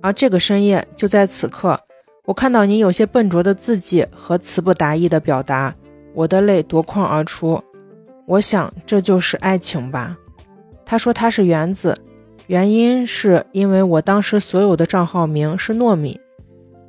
[0.00, 1.80] 而这个深夜，就在此刻，
[2.24, 5.74] 我看到你有些笨拙的字迹和词不达意的表达，
[6.14, 7.60] 我的泪夺眶而出。
[8.26, 10.16] 我想，这就是爱情吧。
[10.84, 11.98] 他说他是园子，
[12.46, 16.20] 原因是因为我当时所有的账号名是糯米，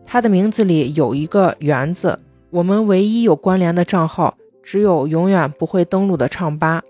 [0.06, 2.20] 他的名字里有一个圆字。
[2.52, 6.82] 我们唯一有关联的账号只有永远不会登录的唱吧。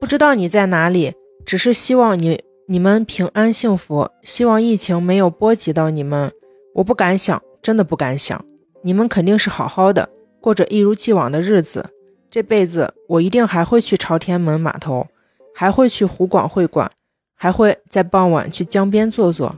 [0.00, 1.12] 不知道你在哪里，
[1.44, 6.30] 只是希望你你们平安幸福，希望疫情没有波及到你们。
[6.74, 8.44] 我不敢想，真的不敢想，
[8.82, 10.08] 你们肯定是好好的，
[10.40, 11.90] 过着一如既往的日子。
[12.30, 15.06] 这辈子我一定还会去朝天门码头，
[15.54, 16.90] 还会去湖广会馆，
[17.34, 19.54] 还会在傍晚去江边坐坐。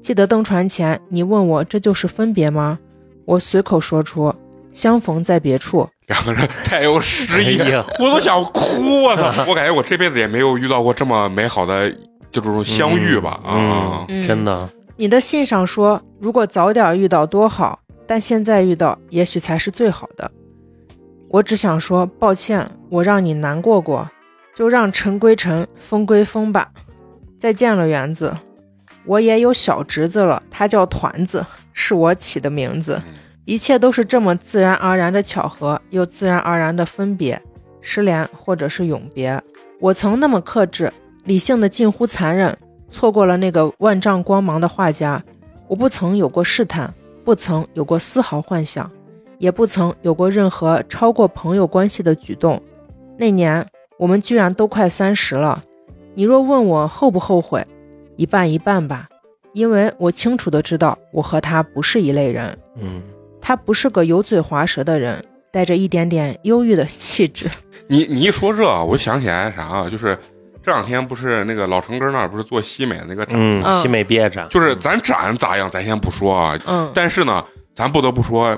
[0.00, 2.78] 记得登船前，你问我这就是分别吗？
[3.24, 4.32] 我随口说出。
[4.70, 9.02] 相逢在别处，两个人太有诗意哎，我都想哭。
[9.02, 9.32] 我操！
[9.48, 11.90] 我感觉我这辈子也没有遇到过这么美好的
[12.30, 14.04] 就这种相遇吧啊！
[14.08, 20.30] 嗯，真的，你的信上说，如果早点遇到多好，但现在遇到也许才是最好的。
[21.30, 24.06] 我只想说抱歉，我让你难过过，
[24.54, 26.68] 就让尘归尘，风归风吧。
[27.40, 28.36] 再见了，园子。
[29.04, 33.00] 我也有小侄子了，他叫团子，是我起的名字。
[33.44, 37.40] 一切都是这么自然而然的巧合，又自然而然的分别、
[37.80, 39.40] 失联或者是永别。
[39.80, 40.92] 我曾那么克制，
[41.24, 42.56] 理性的近乎残忍，
[42.88, 45.22] 错过了那个万丈光芒的画家。
[45.66, 46.92] 我不曾有过试探，
[47.24, 48.88] 不曾有过丝毫幻想，
[49.38, 52.62] 也不曾有过任何超过朋友关系的举动。
[53.18, 53.66] 那年
[53.98, 55.60] 我们居然都快三十了。
[56.14, 57.66] 你若问我后不后悔，
[58.16, 59.08] 一半一半吧，
[59.52, 62.56] 因为我清楚的知道，我和他不是一类人。
[62.76, 63.02] 嗯。
[63.42, 67.50] 他不是个油嘴滑舌的人，带着一点点忧郁的气质。
[67.88, 70.16] 你你一说这，我想起来啥啊就是
[70.62, 76.56] 这两天不是那个老城根那儿不是做西美那个展，嗯，西美毕业展，就是咱展咋样，咱先不说啊。
[76.66, 76.90] 嗯。
[76.94, 78.56] 但是呢，咱不得不说，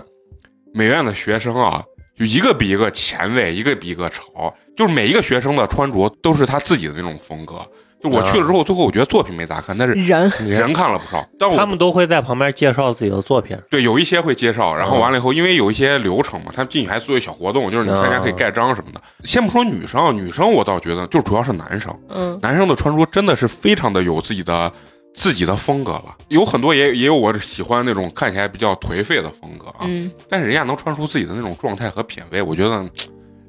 [0.75, 1.83] 美院的学生啊，
[2.16, 7.57] 就一个比一个前卫，一个比一个潮，就是每一个学生的穿着都是他自己的那种风格。
[8.05, 11.27] 就我去了之后，最后我觉得作品没咋看，但是人人看了不少。
[11.38, 13.57] 但我他们都会在旁边介绍自己的作品。
[13.71, 19.01] 对，有一些会介绍，然后完了以后，因为有一些流程嘛，他们进去还做一小活动，就是你参加可以盖章什么的。
[19.25, 24.71] 先不说女生，女生我倒觉得就主要是男生，嗯，男生的穿着真的是非常的有自己的
[25.14, 26.14] 自己的风格了。
[26.29, 32.87] 有很多也也有我喜欢那种看起来比较颓废的风格啊，嗯，但是人家能穿出自己的那种状态和品味，我觉得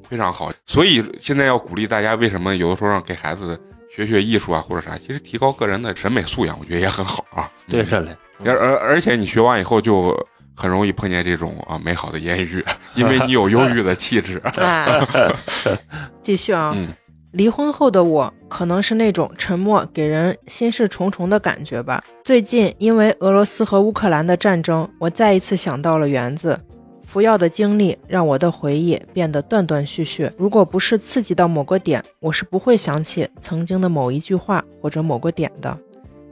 [0.09, 0.49] 非常好。
[0.65, 3.59] 所以现在要鼓励大家，为什么有的时候让给孩子。
[3.95, 7.49] 学学艺术啊，或者啥，其实提高个人的审美素养，我觉得也很好啊。
[7.69, 8.09] 对，是嘞。
[8.43, 10.13] 而而而且你学完以后，就
[10.53, 12.61] 很容易碰见这种啊美好的言语，
[12.93, 14.41] 因为你有忧郁的气质。
[16.21, 16.89] 继续啊，嗯，
[17.31, 22.03] 离婚后的我可能是那种沉默，给人心事重重的感觉吧。
[22.25, 26.59] 最近因为俄罗斯和乌克兰的战争，我再一次想到了园子。
[27.15, 30.29] 服药的经历让我的回忆变得断断续续。
[30.37, 35.77] 如果不是刺激到某个点，我是不会想起曾经的某一句话或者某个点的。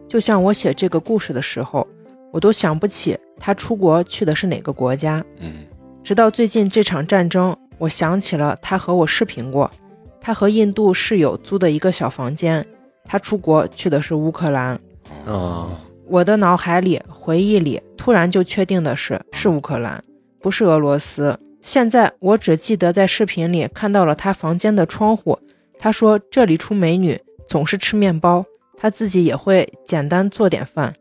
[0.10, 1.88] 就像我写这个故事的时候，
[2.34, 5.24] 我都想不起他出国去的是哪个国家。
[5.40, 5.66] 嗯，
[6.04, 9.72] 直到最近这场战争，我想起了他和我视频过，
[10.20, 12.66] 他和印度室友租的一个小房间。
[13.06, 14.78] 他出国去的是乌克兰。
[15.26, 20.04] 啊，我的脑海里回忆里突然就确定的是是乌克兰。
[20.44, 21.40] 不是俄罗斯。
[21.62, 25.40] 现在我只记得在视频里看到了他房间的窗户。
[25.80, 28.46] 他说这里出美女，总是吃面包。
[28.78, 30.94] 他自己也会简单做点饭，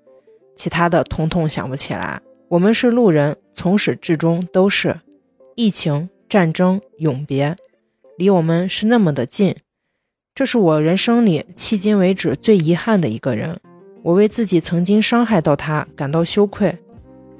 [0.55, 2.20] 其他的统统想不起来。
[2.48, 5.00] 我们是路人，从始至终都是。
[5.57, 7.57] 疫情、战争、永别，
[8.16, 9.57] 离我们是那么的近。
[10.35, 13.59] 这是我人生里迄今为止最遗憾的一个人。
[14.05, 16.78] 我为自己曾经伤害到他感到羞愧。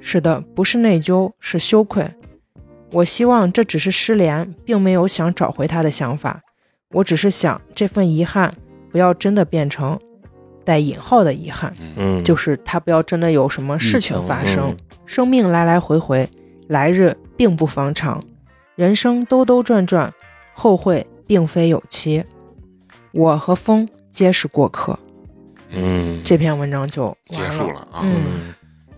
[0.05, 2.05] 是的，不是内疚，是羞愧。
[2.91, 6.41] 我希望这只是失联，并没有想找回他的想法。
[6.91, 8.53] 我只是想这份遗憾
[8.91, 9.97] 不要真的变成
[10.65, 14.69] 带引号的遗憾，嗯，就是他不要真的有什么事情发生。
[14.69, 16.27] 嗯生命来来回回，
[16.67, 18.23] 来日并不方长，
[18.75, 20.13] 人生兜兜转转，
[20.53, 22.23] 后会并非有期。
[23.11, 24.97] 我和风皆是过客。
[25.69, 27.99] 嗯，这篇文章就结束了啊。
[28.03, 28.53] 嗯嗯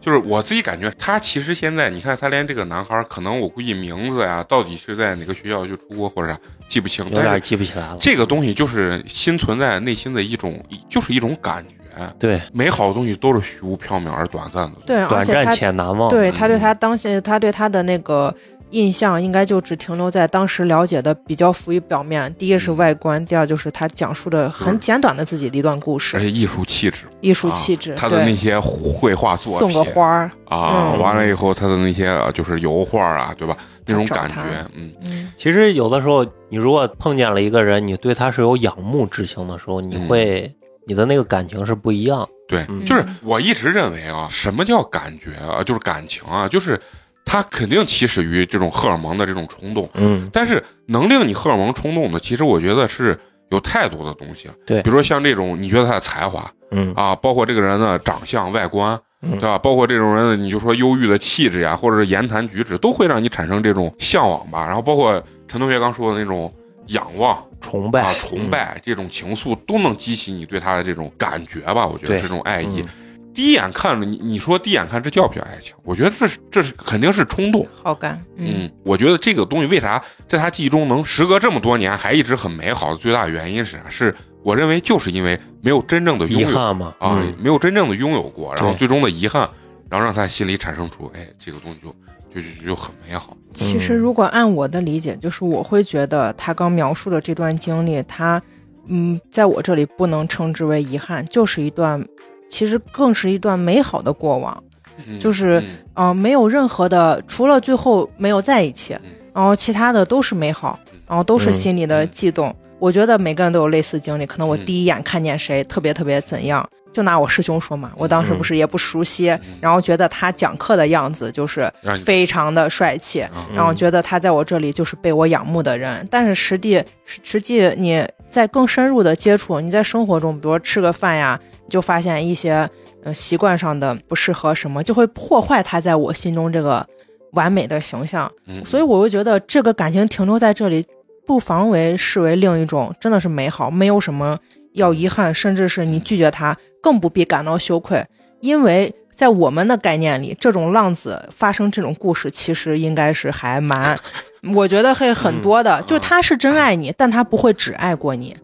[0.06, 6.40] 就是我自己感觉，他其实现在你看，他连这个男孩，可能我估计名字呀，到底是在哪个学校就出国或者啥
[6.70, 7.98] 记不清，有点但是记不起来了。
[8.00, 11.74] 这个东西就是心存在内心的一种，就是一种感觉。
[12.20, 14.74] 对，美好的东西都是虚无缥缈而短暂的。
[14.86, 16.10] 对，而短暂且难忘。
[16.10, 18.36] 对他对他当下他对他的那个
[18.76, 22.34] 印象，应该就只停留在当时了解的比较浮于表面。
[22.36, 27.94] 第一是嗯外观，第二就是他讲述的很简短的自己的一段故事，而且艺术气质，艺术气质。
[27.94, 33.56] 啊他的那，些绘画作送个花儿，啊，嗯完了以后他的那些呃就是油画啊，对吧？
[33.86, 34.36] 那种感觉，
[34.76, 40.52] 嗯，嗯，其实有的时候，你如果碰见了一个人，你对他是有仰慕之情的时候，你嗯会
[40.88, 42.28] 你的那个感情是不一样。
[42.48, 45.64] 对，嗯就是我一直认为啊，什么叫感觉啊？
[45.64, 46.80] 就是感情啊，就是
[47.26, 54.50] 它肯定起始于这种荷尔蒙的这种冲动，嗯但是能令你荷尔蒙冲动的，其实我觉得是有太多的东西。
[54.66, 59.58] 对比如说像这种你觉得他的才华嗯啊，包括这个人的长相、外观，嗯对吧？
[59.58, 64.66] 包括这种人的，你就说忧郁的气质呀，或者是言谈举止，都会让你产生这种向往吧。
[64.66, 66.54] 然后包括陈同学刚说的那种
[66.88, 71.88] 仰望崇拜啊、崇拜这种情愫，都能激起你对他的这种感觉吧。
[71.88, 72.82] 我觉得是这种爱意。
[72.82, 72.88] 嗯
[73.36, 75.76] 第一眼看着你，你说第一眼看这叫不叫爱情？
[75.84, 77.68] 我觉得这是这是肯定是冲动。
[77.84, 83.90] 好感，嗯嗯，我觉得这个东西为啥在他记忆中能时隔这么多年还一直很美好的最大原因是啥？
[83.90, 89.50] 是我认为就是因为没有真正的拥有遗憾嘛啊，嗯没有真正的拥有过，然后最终的遗憾，
[89.90, 91.94] 然后让他心里产生出，哎，这个东西就
[92.34, 93.36] 就就就很美好。
[93.54, 98.42] 其实，如果按我的理解，就是我会觉得他刚描述的这段经历，他，
[98.88, 102.06] 嗯，在我这里不能称之为遗憾，就是一段，
[102.50, 104.64] 其实更是一段美好的过往。
[105.08, 105.66] 嗯就是嗯。
[105.96, 110.78] 啊、没有任何的，除了最后没有在一起嗯，然后其他的都是美好，
[111.08, 112.54] 然后都是心里的悸动。
[112.80, 114.66] 我觉得每个人都有类似经历，可能我嗯。
[114.66, 119.28] 第一眼看见谁特别特别怎样，就拿我师兄说嘛，我当时不是也不熟悉，
[119.62, 121.72] 然后觉得他讲课的样子就是
[122.04, 123.48] 非常的帅气，啊。
[123.56, 132.70] 然后觉得他在我这里就是被我仰慕的人，但是实际实实际你在更深入的接触，你在生活中，比如说吃个饭呀，就发现一些
[133.04, 136.86] 呃习惯上的不适合什么，就会破坏他在我心中这个
[137.32, 138.32] 完美的形象。
[138.48, 140.86] 嗯所以我就觉得这个感情停留在这里，
[141.26, 144.38] 不妨为视为另一种真的是美好，没有什么
[144.74, 148.06] 要遗憾，甚至是你拒绝他，更不必感到羞愧，
[148.42, 148.94] 因为。
[149.16, 153.98] 在我们的概念里，这种浪子发生这种故事，其实应该是还蛮，
[154.54, 155.80] 我觉得会很多的。
[155.80, 158.36] 嗯就是他是真爱你，但他不会只爱过你，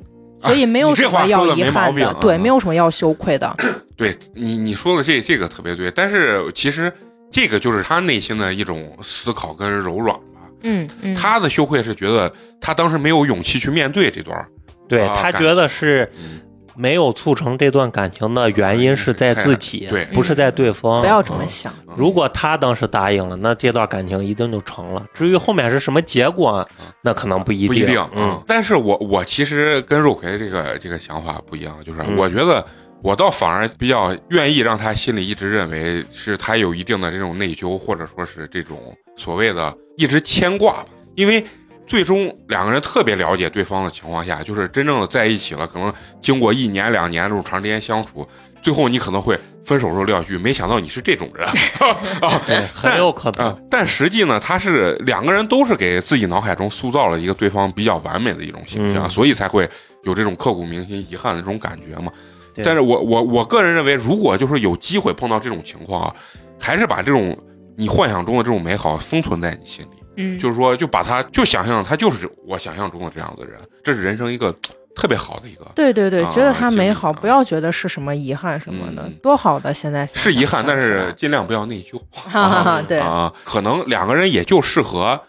[0.42, 3.56] 所以没有什么要遗憾的，对，没有什么要羞愧的。
[3.96, 6.92] 对你你说的这这个特别对，但是其实
[7.32, 10.42] 这个就是他内心的一种思考跟柔软吧。
[10.64, 14.48] 嗯嗯，他的羞愧是觉得他当时没有勇气去面对这段，
[14.88, 16.40] 对啊他觉得是嗯，
[16.76, 21.02] 没有促成这段感情的原因是在自己，对不是在对方。
[21.02, 21.74] 不要这么想。
[21.96, 25.06] 如果他当时答应了，那这段感情一定就成了。
[25.14, 26.68] 至于后面是什么结果，
[27.02, 27.68] 那可能不一定。
[27.68, 28.44] 不一定嗯啊。
[28.48, 32.66] 但是我我其实跟肉葵这个这个想法不一样，就是嗯我觉得
[33.02, 38.78] 我倒反而比较愿意让他心里一直认为是他有一定的这种内疚，或者说是这种
[39.18, 41.44] 所谓的一直牵挂吧，因为。
[41.92, 48.26] 最终两个人特别了解对方的情况下，就是真正的在一起了，可能经过一年两年这种长时间相处，
[48.62, 51.46] 最后你可能会分手时候撂句：“没想到你是这种人。
[52.26, 59.70] ”啊，对，很有可啊能。，但实际呢，他是两个人都是给自己脑海中塑造了一个对方比较完美的一种形象，嗯所以才会
[60.04, 62.10] 有这种刻骨铭心、遗憾的这种感觉嘛。
[62.56, 66.16] 对但是我我我个人认为，如果就是有机会碰到这种情况啊，
[66.58, 67.38] 还是把这种
[67.76, 74.54] 你幻想中的这种美好封存在你心里，嗯，就是说，就把他就想象他就是我想象中的这样的人，这是人生一个
[74.96, 75.66] 特别好的一个。
[75.76, 79.74] 对对对，啊觉得他美好，不要觉得是什么遗憾什么的嗯，多好的。
[79.74, 81.98] 现在是遗憾，但是尽量不要内疚。
[82.12, 85.20] 哈哈哈，对，啊，可能两个人也就适合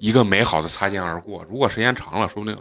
[0.00, 1.44] 一个美好的擦肩而过。
[1.50, 2.58] 如果时间长了，说不定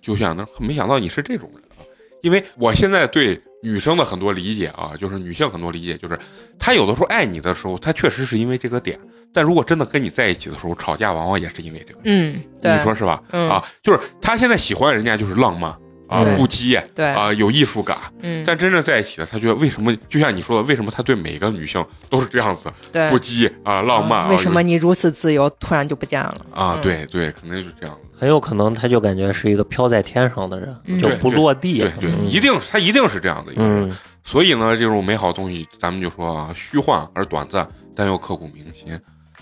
[0.00, 1.84] 就像那没想到你是这种人啊。
[2.22, 6.18] 因为我现在对女生的很多理解啊，就是女性很多理解，就是
[6.58, 8.98] 她有的时候爱你的时候，她确实是因为这个点；
[9.32, 12.00] 但如果真的跟你在一起的时候，吵架往往也是因为这个。
[12.04, 13.22] 嗯，对，你说是吧？
[13.30, 15.70] 嗯啊，就是他现在喜欢人家就是浪漫
[16.08, 17.96] 啊，不羁对，啊，有艺术感。
[18.22, 19.96] 嗯，但真正在一起了，他觉得为什么？
[20.08, 24.28] 就像你说的，为什么他对每个女性都是这样子对，不羁啊，浪漫啊？
[24.28, 26.34] 为什么你如此自由，突然就不见了？
[26.52, 26.74] 啊？
[26.76, 28.00] 嗯对对，可能就是这样子。
[28.18, 31.78] 很有可能他就感觉是一个飘在天上的人，嗯就不落地。
[31.78, 33.88] 对对，嗯一定是他一定是这样的一个人。
[33.88, 38.98] 嗯，所以呢，这种美好东西，咱们就说啊，虚幻而短暂，但又刻骨铭心，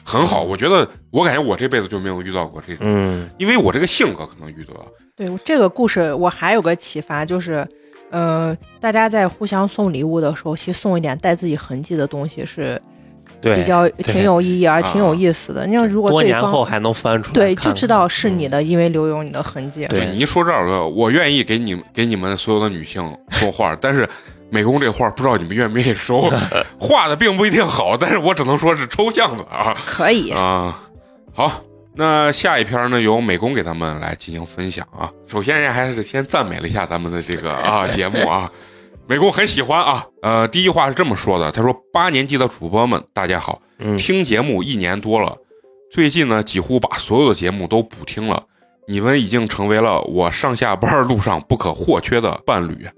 [0.09, 0.42] 很好。
[0.42, 4.86] 我觉得，我感觉我这辈子就没有遇到过这种，嗯因为我这个性格可能遇到了。
[5.14, 7.66] 对这个故事，我还有个启发，就是，
[8.11, 12.80] 呃，大家在互相送礼物的时候，其实送一点带自己痕迹的东西是，
[13.42, 15.66] 比较挺有意义而啊挺有意思的。
[15.66, 19.86] 你要如果多对方年后还能翻出来对就知道是你的，因为留有你的痕迹。
[19.88, 23.02] 对你一说这儿，我愿意给你给你们所有的女性
[23.32, 24.09] 送画， 但是
[24.51, 26.30] 美工这画不知道你们愿不愿意收，
[26.80, 29.76] 画的并不一定好，但是我只能说是抽象的啊。
[29.86, 30.80] 可以，啊，
[31.34, 31.61] 好，
[31.94, 35.11] 那下一篇呢，由美工给咱们来进行分享啊。
[35.26, 38.51] 首先，人家还是先赞美了一下咱们的这个啊 节目啊，
[39.07, 40.07] 美工很喜欢啊。
[40.22, 45.36] 呃，第一句话是这么说的，他说：“八年级的主播们，大家好，嗯听节目一年多了，
[45.92, 48.42] 最近呢几乎把所有的节目都补听了，
[48.86, 52.88] 你们已经成为了我上下班路上不可或缺的伴侣。”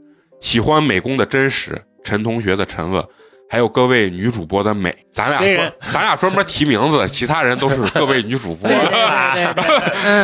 [0.41, 3.05] 喜欢美工的真实，陈同学的沉稳，
[3.49, 4.95] 还有各位女主播的美。
[5.13, 8.69] 咱俩咱俩专门提名字，其他人都是各位女主播。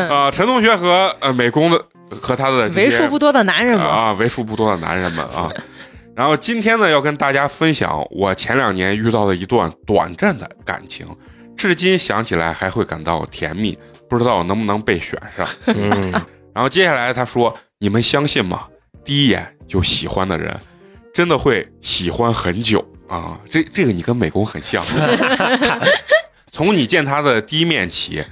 [0.08, 5.50] 啊，陈同学和呃美工的和他的为数不多的男人们，啊，为数不多的男人们啊。
[6.14, 11.06] 然后今天呢，要跟大家分享我前两年遇到的一段短暂的感情，
[11.56, 15.46] 至今想起来还会感到甜蜜，不知道能不能被选上。
[15.66, 16.10] 嗯，
[16.54, 18.66] 然后接下来他说：“你们相信吗？
[19.06, 20.54] 第一眼就喜欢的人，
[21.14, 23.38] 真的会喜欢很久啊！
[23.48, 24.84] 这这个你跟美工很像，
[26.50, 28.22] 从你见他的第一面起，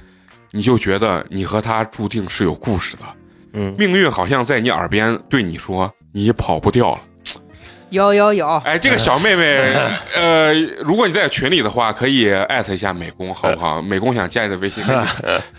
[0.51, 3.03] 你就觉得你和他注定是有故事的。
[3.53, 7.01] 嗯，命运好像在你耳边对你说：你跑不掉了。
[7.91, 9.73] 有有有，哎，这个小妹妹，
[10.15, 10.53] 呃，
[10.83, 13.79] 如果你在群里的话，可以艾特一下美工，好不好？
[13.81, 14.83] 美工想加你的微信，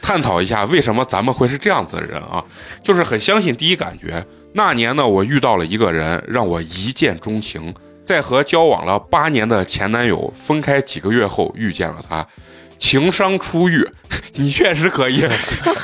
[0.03, 2.45] 探讨一下为什么咱们会是这样子的人啊？
[2.83, 4.23] 就是很相信第一感觉。
[4.57, 7.75] 那年呢，我遇到了一个人，让我一见钟情。
[8.07, 12.27] 在和交往了八年的前男友分开几个月后，遇见了他，
[12.79, 13.87] 情商出狱。
[14.33, 15.23] 你确实可以，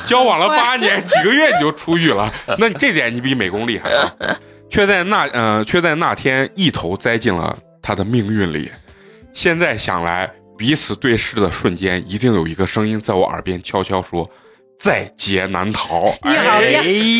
[0.07, 4.11] 交往了八年，几个月你就出狱了， 那你这点你比美工厉害啊！
[4.71, 8.71] 却在那呃，却在那天一头栽进了他的命运里。
[9.33, 14.27] 现在想来，彼此对视的瞬间，一定有一个声音在我耳边悄悄说
[14.83, 16.65] ：“在劫难逃。”你好哎，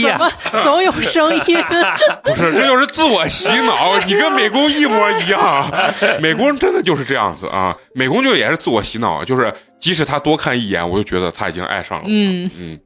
[0.01, 1.63] 呀，怎么总有声音？
[2.21, 3.97] 不是，这就是自我洗脑。
[4.05, 5.73] 你跟美工一模一样，
[6.19, 7.73] 美工真的就是这样子啊。
[7.95, 9.49] 美工就也是自我洗脑，就是
[9.79, 12.09] 即使他多看一眼，我就觉得他已经爱上了我。
[12.09, 12.79] 嗯嗯，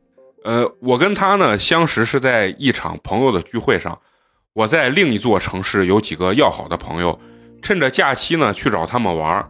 [0.43, 3.99] 呃，我跟他呢相识是在一场朋友的聚会上，
[4.53, 7.19] 我在另一座城市有几个要好的朋友，
[7.63, 9.43] 趁着假期呢去找他们玩，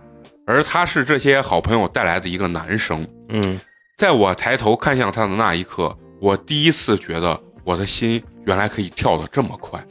[0.46, 3.06] 而他是这些好朋友带来的一个男生。
[3.30, 3.60] 嗯，
[3.98, 9.84] 在我抬头看向他的那一刻，我第一次觉得我的心原来可以跳得这么快。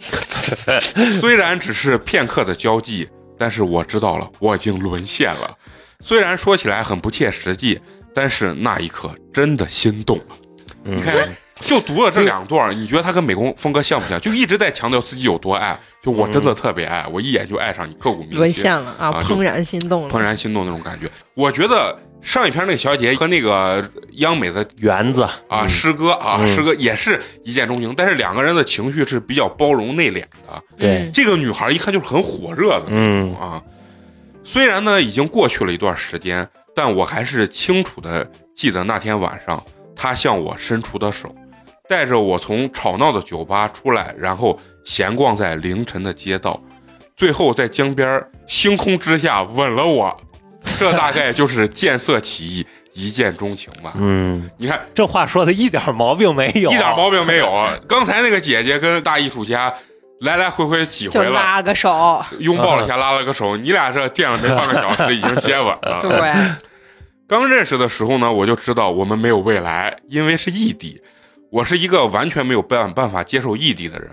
[1.20, 5.52] 虽然只是片刻的交际，但是我知道了，我已经沦陷了。
[5.98, 7.80] 虽然说起来很不切实际，
[8.14, 10.36] 但是那一刻真的心动了。
[10.84, 14.20] 你你看，就读了这两段，你觉得他跟美工风格像不像？
[14.20, 18.62] 就一直在强调自己有多爱，就我真的特别爱，我一眼就爱上你，刻骨铭沦心。
[18.62, 20.10] 陷了啊，怦然心动了。
[20.10, 21.10] 怦然心动那种感觉。
[21.34, 30.62] 我觉得上一篇那个小姐姐和那个央美的园子啊嗯师哥啊嗯师哥也是一见钟情，但是两个人的情绪是比较包容内敛的。
[30.76, 33.62] 对嗯这个女孩一看就是很火热的那种嗯啊。
[34.42, 39.62] 虽然呢已经过去了一段时间，但我还是清楚的记得那天晚上，
[39.94, 41.34] 她向我伸出的手，
[41.88, 46.60] 带着我从吵闹的酒吧出来，然后闲逛在凌晨的街道，
[47.16, 50.16] 最后在江边星空之下吻了我。
[50.78, 53.94] 这大概就是见色起意，一见钟情吧。
[53.96, 57.74] 嗯，你看，这话说的一点毛病没有，一点毛病没有啊！
[57.88, 59.72] 刚才那个姐姐跟大艺术家
[60.20, 66.00] 来来回回几回了，拉个手，拥抱了一下，拉了个手，你俩这见了没半个小时，已经接吻了。
[66.02, 66.34] 对，
[67.28, 71.00] 刚认识的时候呢，我就知道我们没有未来，因为是异地。
[71.50, 74.10] 我是一个完全没有办办法接受异地的人，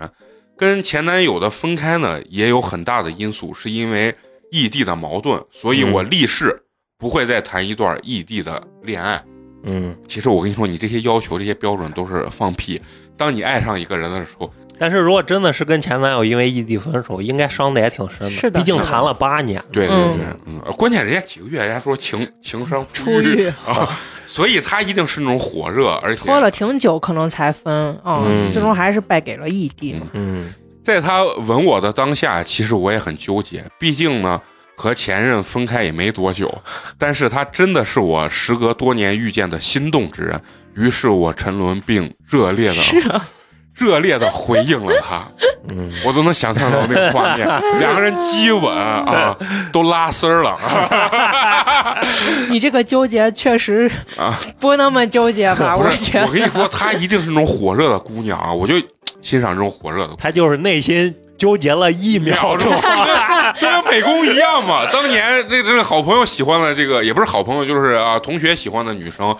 [0.56, 4.14] 跟前男友的分开呢，也有很大的因素，是因为
[4.54, 6.62] 异地的矛盾，所以我立誓
[6.96, 9.20] 不会再谈一段异地的恋爱。
[9.64, 12.80] 嗯，其实我跟你说，你这些要求、这些标准都是放屁。
[13.16, 19.60] 当你爱上一个人的时候，但是如果真的是跟前男友因为异地分手，应该伤的也挺深的是的毕竟谈了八年。
[19.72, 27.72] 对对嗯对，嗯，关键人家几个月，人家说情情商出狱狱啊，所以他一定是那种火热，而且拖了挺久，可能才分
[28.04, 30.06] 啊，嗯最终还是败给了异地嘛。
[30.12, 30.52] 嗯
[30.84, 34.40] 在他吻我的当下，其实我也很纠结，毕竟呢
[34.76, 36.62] 和前任分开也没多久，
[36.98, 40.38] 但是他真的是我时隔多年遇见的心动之人，
[40.74, 43.22] 于是我沉沦并热烈的，
[43.74, 45.26] 热烈的回应了他，
[45.68, 47.46] 嗯，我都能想象到那个画面，
[47.80, 49.36] 两个人激吻啊，
[49.72, 52.00] 都拉丝儿了啊
[52.50, 54.38] 你这个纠结确实啊！
[54.60, 55.76] 不那么纠结吧？
[55.76, 58.74] 不是，我觉得我跟你说，她一定是那种火热的姑娘啊，我就
[59.20, 60.14] 欣赏这种火热的。
[60.16, 62.70] 她就是内心纠结了一秒钟。
[63.58, 64.86] 就跟美工一样嘛。
[64.86, 69.36] 当年那这个好朋友喜欢的这个，也不是好朋友，就是啊同学喜欢的女生，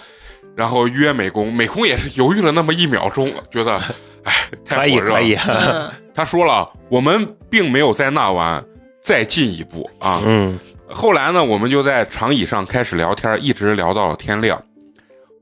[0.56, 3.80] 然后约美工，美工也是犹豫了那么一秒钟，觉得
[4.24, 4.32] 哎
[4.64, 5.14] 太可以火热了。
[5.14, 8.64] 可以，嗯 他说了，我们并没有在那晚
[9.02, 10.20] 再进一步啊。
[10.26, 14.62] 嗯后来呢，我们就在长椅上开始聊天，一直聊到了天亮。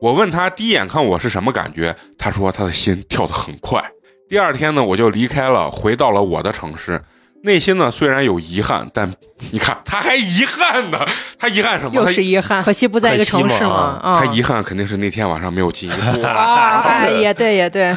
[0.01, 3.83] 我问他第一眼看我是什么感觉，他说他的心跳得很快。
[4.29, 6.99] 第二天呢，我就离开了，回到了我的城市。
[7.45, 9.13] 内心呢虽然有遗憾，但
[9.51, 10.99] 你看他还遗憾呢，
[11.39, 11.97] 他遗憾什么？
[11.97, 14.01] 又他是遗憾，可惜不在一个城市嘛。
[14.03, 16.23] 啊他遗憾肯定是那天晚上没有进一步。
[16.25, 17.95] 啊，哎，也对也对，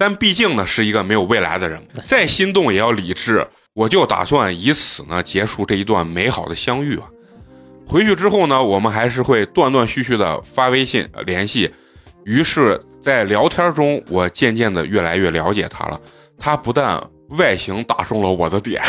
[0.00, 3.46] 但毕竟呢是一个没有未来的人，再心动也要理智。
[3.74, 7.04] 我就打算以此呢结束这一段美好的相遇啊。
[7.86, 11.70] 回去之后呢，我们还是会断断续续的发微信呃联系。
[12.24, 16.00] 于是，在聊天中，我渐渐的越来越了解他了。
[16.38, 16.98] 他不但
[17.30, 18.82] 外形打中了我的点，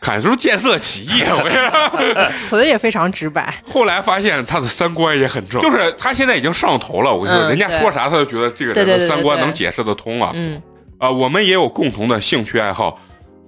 [0.00, 1.22] 看是不是见色起意？
[1.24, 2.28] 我。
[2.32, 3.54] 词也非常直白。
[3.70, 7.14] 后来发现他的三观也很正，就是他现在已经上头了。
[7.14, 10.30] 我跟你说，嗯人家说啥他就觉得这个人的三观能解释得通啊。
[10.34, 10.60] 嗯，
[10.98, 13.00] 啊，我们也有共同的兴趣爱好，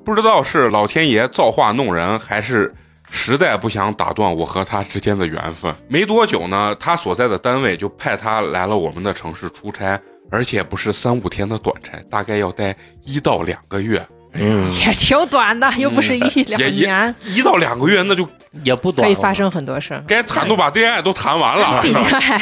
[0.05, 2.73] 不知道是老天爷造化弄人，还是
[3.11, 5.75] 实在不想打断我和他之间的缘分。
[5.89, 10.01] 没多久呢，他所在的单位就派他来了我们的城市出差，
[10.31, 12.75] 而且不是三五天的短差，大概要待
[13.05, 14.05] 一到两个月。
[14.33, 18.29] 嗯，也挺短的，又不是一两年，一到两个月，那就
[18.63, 20.05] 也不短了可以发生很多事儿。
[20.07, 21.81] 该谈都把恋爱都谈完了。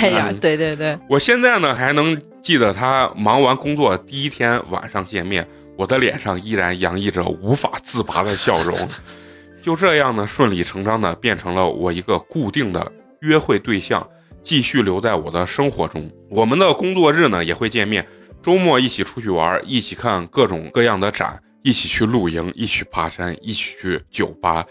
[0.00, 8.76] 哎呀，嗯对对对，我现在呢还能记得他忙完工作第一天晚上见面，我的脸上依然洋溢着无法自拔的笑容。
[9.62, 14.06] 就这样呢，顺理成章的变成了我一个固定的约会对象，
[14.42, 16.10] 继续留在我的生活中。
[16.30, 18.06] 我们的工作日呢也会见面，
[18.42, 24.64] 周末一起出去玩，一起看各种各样的展，一起去露营，一起去爬山，一起去酒吧，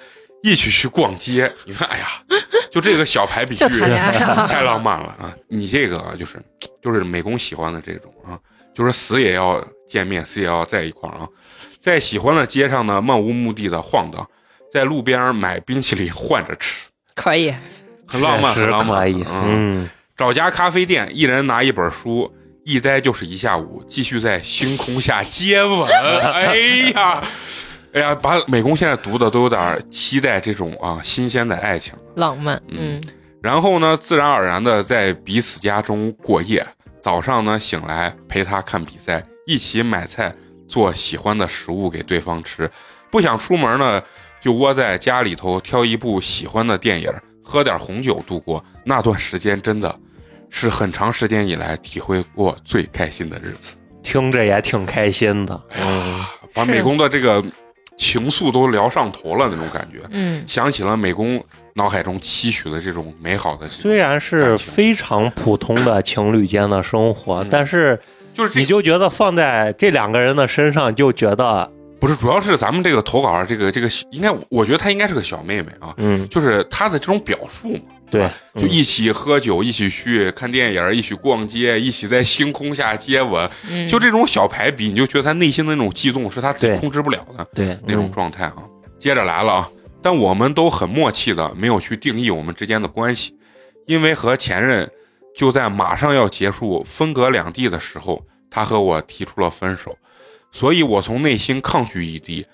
[0.43, 1.51] 一起去逛街。
[1.65, 2.07] 你看，哎呀，
[2.71, 3.65] 就这个小排比句
[4.47, 5.33] 太浪漫了啊！
[5.47, 6.41] 你这个啊就是
[6.81, 8.39] 就是美工喜欢的这种啊，
[8.73, 11.27] 就是死也要见面，死也要在一块儿啊，
[11.81, 14.27] 在喜欢的街上呢漫无目的的晃荡，
[14.71, 17.53] 在路边买冰淇淋换着吃，可以。
[18.09, 19.01] 很浪漫，很浪漫。
[19.01, 22.33] 可以，嗯，找家咖啡店，一人拿一本书，
[22.67, 25.87] 一待就是一下午，继续在星空下接吻。
[26.21, 26.57] 哎
[26.93, 27.23] 呀，
[27.93, 31.93] 哎呀，把美工现在读的都有点期待这种啊新鲜的爱情。
[32.17, 33.03] 浪漫，嗯嗯，
[33.41, 36.67] 然后呢，自然而然的在彼此家中过夜。
[37.01, 40.35] 早上呢，醒来陪他看比赛，一起买菜，
[40.67, 42.69] 做喜欢的食物给对方吃。
[43.09, 44.01] 不想出门呢，
[44.41, 47.09] 就窝在家里头挑一部喜欢的电影，
[47.41, 49.61] 喝点红酒度过那段时间。
[49.61, 49.97] 真的
[50.49, 53.75] 是很长时间以来体会过最开心的日子。
[54.03, 57.43] 听着也挺开心的，哎呀把美工的这个
[57.97, 61.43] 情愫都聊上头了那种感觉，嗯，想起了美工
[61.73, 67.99] 脑海中期许的这种美好的，虽然是非常普通的情侣间的生活嗯，但是
[68.33, 71.69] 就是你就觉得放在这两个人的身上，就觉得，
[71.99, 78.69] 不是，主要是咱们这个投稿这个这个应该，我觉得她应该是个小妹妹啊，嗯，就是她的这种表述嘛，对吧，就嗯。
[78.69, 83.87] 一起喝酒，一起去看电影，一起逛街，一起在星空下接吻，嗯。
[83.87, 88.63] 就这种小排比，你就觉得他内心的那种悸动是他自己控制不了的对那种状态啊。
[88.99, 89.69] 接着来了啊，
[90.01, 93.35] 但我们都很默契的，没有去定义我们之间的关系，
[93.85, 94.89] 因为和前任
[95.35, 99.95] 就在马上要结束分隔两地的时候，他和我提出了分手，
[100.51, 102.45] 所以我从内心抗拒异地，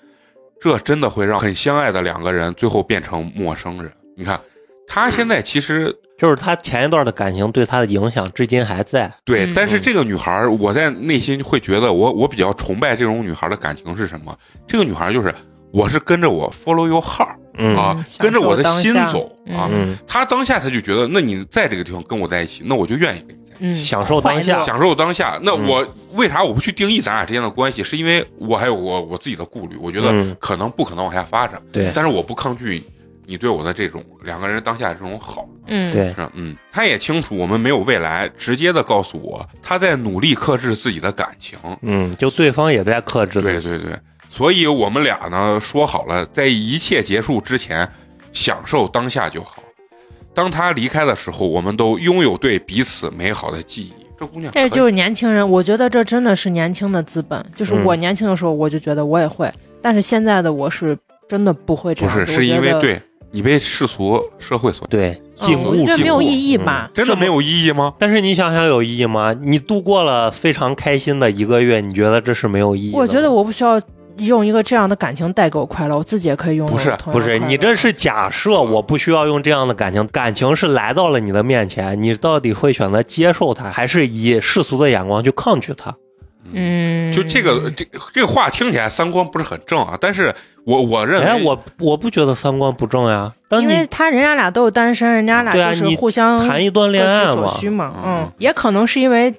[0.60, 3.90] 这真的会让很相爱的两个人最后变成陌生人。
[4.16, 4.38] 你看，
[4.86, 14.36] 他现在其实就是他前一段的感情对他的影响至今还在，对，嗯但是这个女孩，我在内心会觉得我，我比较崇拜这种女孩的感情是什么？
[14.66, 15.34] 这个女孩就是，
[15.72, 19.68] 我是跟着我 follow your heart 嗯啊嗯，跟着我的心走啊。
[19.72, 23.80] 嗯，她当下她就觉得，那你在这个地方跟我在一起，那我就愿意跟你在一起。
[23.80, 27.82] 嗯，享受当下享受当下，那嗯我为啥我不去定义咱俩之间的关系？
[27.84, 32.82] 是因为我还有我我自己的顾虑，我觉得嗯可能不可能往下发展，对但是我不抗拒
[33.26, 36.08] 你对我的这种两个人当下这种好，嗯，对。
[36.08, 36.30] 是，吧？
[36.34, 43.92] 嗯，他也清楚我们没有未来，直接的告诉我他在努力克制自己的感情，嗯，就对方也在克制，对对对，
[44.28, 47.88] 所以我们俩呢说好了，在一切结束之前，
[48.32, 49.56] 享受当下就好。
[50.34, 53.92] 当他离开的时候，我们都拥有对彼此美好的记忆。
[54.18, 57.44] 这姑娘，这就是年轻人，我觉得这真的是年轻的资本。
[57.54, 57.84] 就是嗯。
[57.84, 60.98] 我年轻的时候，我就觉得我也会，但是现在的我是
[61.28, 63.00] 真的不会这样不是，是因为对
[63.34, 66.88] 你被世俗社会所对，禁锢觉得没有意义吧。
[66.94, 67.92] 真的没有意义吗？
[67.98, 69.34] 但是你想想有意义吗？
[69.42, 72.98] 你度过了非常开心的一个月，你觉得这是没有意义的？
[72.98, 73.80] 我觉得我不需要
[74.18, 85.96] 用一个这样的感情带给我快乐，我自己也可以拥有不是不是，你这是假设，我不需要用这样的感情，感情是来到了你的面前，你到底会选择接受它，还是以世俗的眼光去抗拒它？
[86.54, 90.34] 嗯，就这个这这个话听起来三观不是很正啊，但是
[90.64, 93.32] 我我认为，哎，我我不觉得三观不正呀。
[93.48, 99.32] 当因为他人家俩都是单身，人家俩就是互相谈一段恋爱嘛各取所，需嘛，嗯嗯，也可能是因为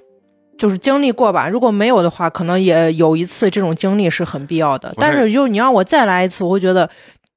[0.58, 1.48] 就是经历过吧。
[1.48, 4.94] 如果没有的话，可能也有一次这种经历是很必要的。
[4.96, 6.88] 但是就你让我再来一次，我会觉得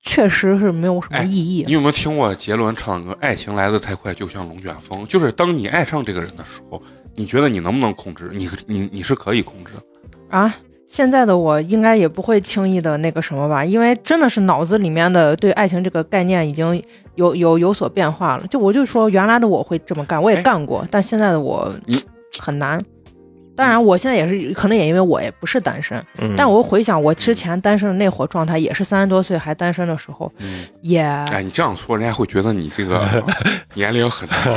[0.03, 1.65] 确实是没有什么哎意义。
[1.67, 5.03] 你有没有听过杰伦唱的歌《爱情来得太快，就像龙卷风》？
[5.07, 6.81] 就是当你爱上这个人的时候，
[7.19, 8.29] 你觉得你能不能控制？
[8.31, 10.37] 你你你是可以控制的。
[10.37, 10.55] 啊，
[10.87, 16.81] 现在的我应该也不会轻易的那个什么吧，因为真的是脑子里面的对爱情这个概念已经
[17.15, 18.47] 有有有所变化了。
[18.47, 21.69] 就我就说原来的我会这么干，我也哎干过，但现在的我
[22.39, 22.81] 很难。
[23.59, 33.05] 当然，我现在也是，可能也因为我也不是单身，嗯，但我回想我之前单身的那会儿状态，也是三十多岁还单身的时候，嗯，也哎，你这样说，人家会觉得你这个
[33.75, 34.53] 年龄很长。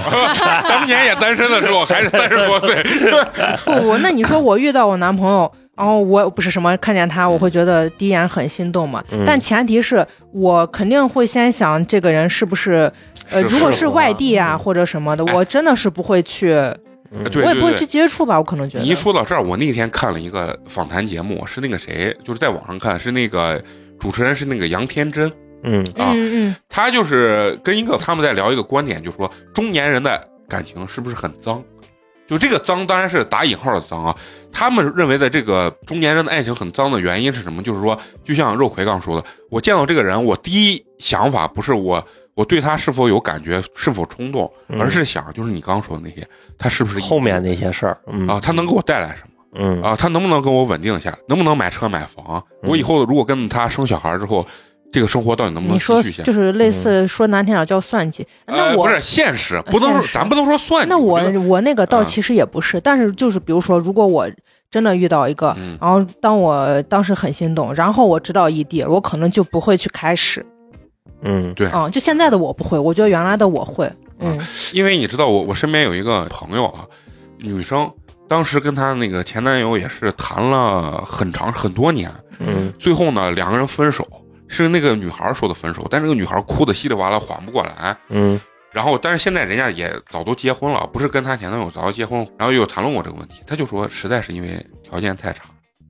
[0.68, 2.80] 当年也单身的时候，还是三十多岁。
[3.66, 9.02] 不不，那你说我遇到我男朋友，然后我不是什么看见他，我会觉得第一眼很心动嘛。
[9.10, 12.88] 嗯但前提是我肯定会先想这个人是不是，
[13.30, 16.54] 呃，如果是外地啊嗯或者什么的，哎我真的是不会去，
[17.12, 18.84] 嗯对对对我也不会去接触吧，我可能觉得。
[18.84, 23.62] 你一说到这儿，我那天看了一个访谈节目，是那个谁，就是在网上看，是那个
[24.00, 25.30] 主持人是那个杨天真，
[25.62, 31.62] 嗯啊嗯嗯他就是跟一个他们在聊一个观点，就是说中年人的感情是不是很脏？
[32.26, 34.16] 就这个脏当然是打引号的脏啊。
[34.50, 37.62] 他们认为的这个中年人的爱情很脏的原因是什么？
[37.62, 42.02] 就是说，就像肉葵刚说的，我见到这个人，我第一想法不是我
[42.34, 46.26] 我对他是否有感觉，是否冲动，嗯而是想就是你刚刚说的那些，
[46.58, 49.28] 他是不是后面那些事儿，嗯啊，他能给我带来什么？
[49.54, 51.18] 嗯啊，他能不能跟我稳定下来？
[51.28, 52.42] 能不能买车买房？
[52.62, 54.46] 嗯我以后如果跟他生小孩之后，
[54.90, 56.22] 这个生活到底能不能继续下去？
[56.22, 60.88] 就是类似说难听点叫算计，那我呃不是现实，不能说咱不能说算计。
[60.88, 64.26] 那我我那个倒啊其实也不是，但是就是比如说，如果我
[64.70, 70.44] 真的遇到一个，嗯然后当我当时很心动，然后我知道异地，我可能就不会去开始，
[71.22, 74.38] 嗯对，嗯，就现在的我不会，我觉得原来的我会，嗯
[74.72, 76.84] 因为你知道我我身边有一个朋友啊，
[77.38, 77.90] 女生，
[78.28, 84.06] 当时跟她那个前男友也是谈了很长很多年，嗯最后呢两个人分手，
[84.48, 87.96] 是那个女孩说的分手，但是那个女孩哭的稀里哗啦缓不过来。
[88.08, 88.40] 嗯
[88.72, 93.42] 然后，但是现在人家也早都结婚了，不是跟她前男友早就结婚，然后又谈论过这个问题。
[93.46, 95.42] 她就说，实在是因为条件太差，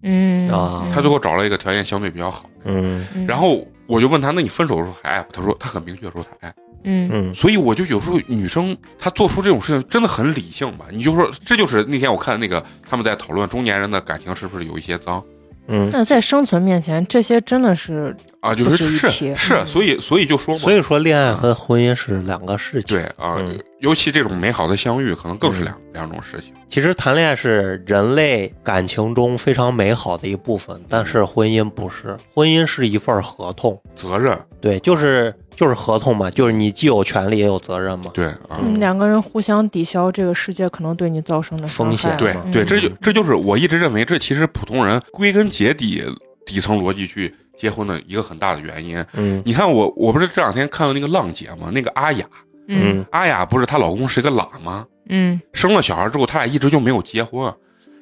[0.03, 2.51] 嗯啊她最后找了一个条件相对比较好。
[2.65, 5.31] 嗯嗯然后我就问他，那你分手的时候还爱不？
[5.35, 6.55] 他说他很明确说他爱。
[6.85, 10.87] 嗯嗯所以我就有时候女生她做出这种事情真的很理性吧？
[10.91, 15.23] 你就说这就是那天我看那个他们在讨论中年人的感情是不是有一些脏
[15.69, 18.55] 嗯，那在生存面前，这些真的是啊？
[18.55, 22.97] 就是是是，嗯所以所以就说嘛，所以说恋爱和婚姻是两个事情。
[22.97, 26.53] 对啊，嗯尤其这种美好的相遇，可能更是嗯两、两种事情。
[26.69, 33.81] 其实谈恋爱是人类感情中非常美好的一部分，但是婚姻不是，婚姻是一份合同。
[33.95, 38.11] 责任对，就是就是合同嘛，就是你既有权利也有责任嘛。
[38.15, 46.03] 对啊，嗯两个人互相抵消这个世界可能对你造成的风险对嗯对，这就这就是我一直认为，这其实普通人归根结底
[46.47, 49.05] 底层逻辑去结婚的一个很大的原因。
[49.15, 51.71] 嗯你看我我不是这两天看到那个浪姐吗？
[51.73, 52.27] 那个阿雅，
[52.69, 57.53] 嗯阿雅不是她老公是一个喇嘛，嗯生了小孩之后，他俩一直就没有结婚，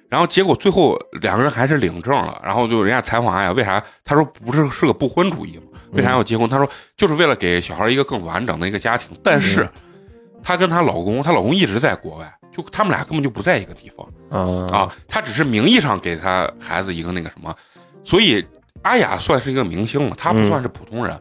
[0.09, 3.83] 然后结果最后两个人还是领证了，然后就人家采访阿雅，为啥？
[4.05, 5.70] 他说不是是个不婚主义吗？
[5.93, 6.49] 为啥要结婚？
[6.49, 9.09] 她说就是为了给小孩一个更完整的一个家庭。
[9.23, 9.69] 但是，
[10.43, 17.55] 她跟她老公，她老公一直在国外，就他们俩根本就不在一个地方啊啊，她只是名义上给她孩子一个那个什么，
[18.05, 18.45] 所以
[18.83, 21.19] 阿雅算是一个明星了，她不算是普通人。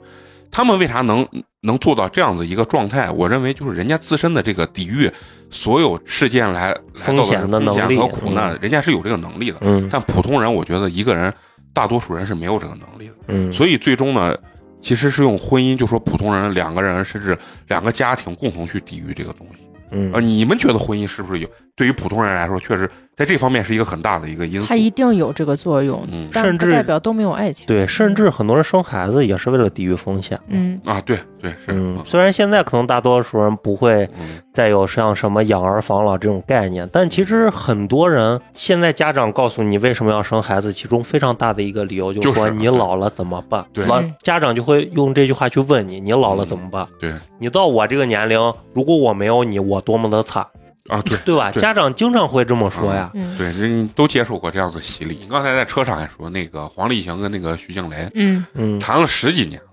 [0.51, 1.28] 他们为啥能
[1.61, 3.11] 能做到这样子一个状态？
[3.11, 5.07] 我认为就是人家自身的这个抵御
[5.51, 9.57] 所有事件来来到风险的风险能力和苦难，人家是有这个能力的。
[9.61, 11.32] 嗯但普通人，我觉得一个人，
[11.72, 13.13] 大多数人是没有这个能力的。
[13.28, 14.36] 嗯，所以最终呢，
[14.82, 19.63] 其实是用婚姻，就说普通人两个人甚至两个家庭共同去抵御这个东西。
[19.91, 21.49] 嗯呃，你们觉得婚姻是不是有
[21.80, 24.75] 对于普通人来说，确实在这方面是一个很大的一个因素它？
[24.75, 27.65] 一定有这个作用，嗯但不甚至代表都没有爱情。
[27.67, 30.38] 对，甚至很多人生孩子也是为了抵御风险。
[30.49, 43.65] 嗯啊，对对是，嗯，虽然现在可能大多数人不会嗯再有像什么养儿防老这种概念，但其实很多人现在家长告诉你为什么要生孩子，其中非常大的一个理由就就是说你老了怎么办？
[43.71, 46.86] 对老嗯家长就会用这句话去问你，你老了怎么办？
[46.99, 48.38] 对你到我这个年龄，
[48.73, 50.45] 如果我没有你，我多么的惨，
[50.90, 51.52] 啊对对吧？
[51.52, 53.12] 对家长经常会这么说呀。
[53.14, 55.18] 嗯对，人都接受过这样子洗礼。
[55.22, 59.68] 你刚才在车上还说那个黄立行跟那个徐静蕾嗯，嗯谈了十几年了，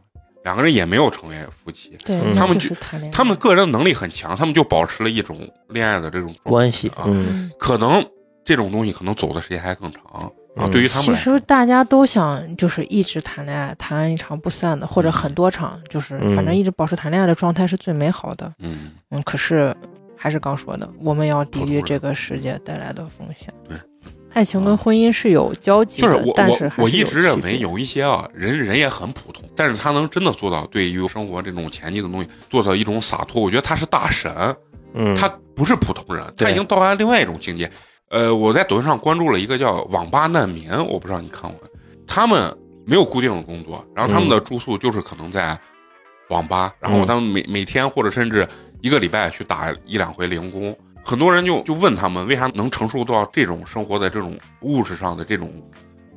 [0.44, 1.96] 两个人也没有成为夫妻。
[2.04, 3.14] 对嗯，那他们就是谈恋爱。
[3.14, 5.38] 他们个人能力很强，他们就保持了一种
[5.68, 8.04] 恋爱的这种关系，啊嗯嗯可能
[8.44, 10.20] 这种东西可能走的时间还更长啊。
[10.22, 18.50] 嗯对于他们其来说实，大家都想就是一直谈恋爱，谈一场不散的，或者很多场，就是嗯反正一直保持谈恋爱的状态是最美好的。
[18.60, 19.76] 嗯，嗯，可是
[20.16, 23.52] 还是刚说的，我们要抵御这个世界带来的风险。
[23.68, 23.76] 对，
[24.32, 34.32] 爱情跟婚姻是有交集的，就是我但是我我一直认为有一些啊人人也很普通，但是他能真的做到对于生活这种前进的东西做到一种洒脱，我觉得他是大神，
[34.94, 37.70] 嗯，他不是普通人，他已经到达另外一种境界。
[38.08, 41.68] 呃，我在抖音上关注了一个叫“网吧难民”，我不知道你看过没，
[42.06, 42.56] 他们
[42.86, 45.58] 没有固定的工作，然后他们的住宿就是可能在
[46.28, 48.48] 网吧，然后他们每每天或者甚至
[48.86, 50.76] 一个礼拜去打一两回零工。
[51.04, 55.52] 很多人就就问他们为啥能承受到这种生活的这种物质上的这种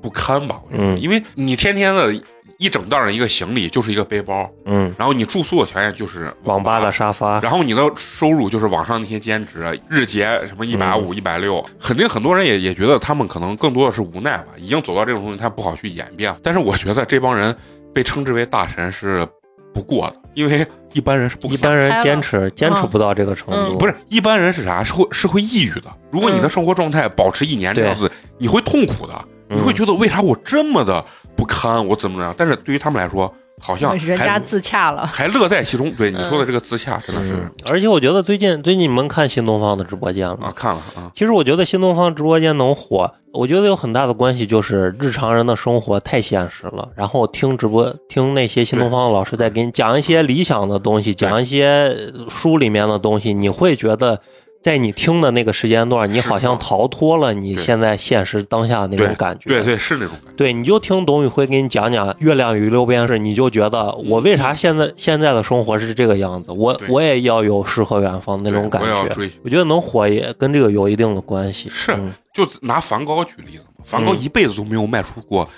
[0.01, 0.61] 不堪吧？
[0.65, 2.13] 我觉得，嗯因为你天天的
[2.57, 16.35] 一整袋儿的一个行李就是一个背包，嗯，然后你住宿的条件就是网吧的沙发，然后你的收入就是网上那些兼职，日结什么一百五、一百六，肯定很多人也也觉得他们可能更多的是无奈吧，已经走到这种东西，他不好去演变。
[16.43, 17.55] 但是我觉得这帮人
[17.93, 19.25] 被称之为大神是
[19.73, 24.83] 不过的，因为一般人是不一般人坚持坚持嗯不到这个程度，嗯不是一般人是啥？
[24.83, 25.91] 是会是会抑郁的。
[26.11, 26.49] 如果你的嗯。
[26.49, 29.13] 生活状态保持一年这样子，你会痛苦的，
[29.49, 31.03] 嗯你会觉得为啥我这么的
[31.35, 32.33] 不堪，我怎么怎么样？
[32.37, 35.05] 但是对于他们来说，好像还 人家自洽了。
[35.07, 35.91] 还乐在其中。
[35.95, 51.95] 对你说的这个自洽，真的是嗯，而且我觉得最近最近你们看新东方的直播间了啊，看了啊，其实我觉得新东方直播间能火，我觉得有很大的关系就是日常人的生活太现实了，然后听直播听那些新东方的老师在给你讲一些理想的东西，讲一些
[52.29, 54.19] 书里面的东西，你会觉得。
[54.61, 59.49] 在你听的那个时间段，你好像逃脱了你现在现实当下的那种感觉。
[59.49, 60.35] 对对是那种感觉。
[60.35, 68.89] 对，你就听董宇辉给你讲讲月亮与六便士，你就觉得我为啥现在现在的生活是这个样子，我我也要有诗和远方那种感觉。
[68.89, 71.69] 我要追我觉得能火也跟这个有一定的关系。
[71.69, 75.49] 是嗯就拿梵高举例子嘛，梵高嗯一辈子都没有卖出过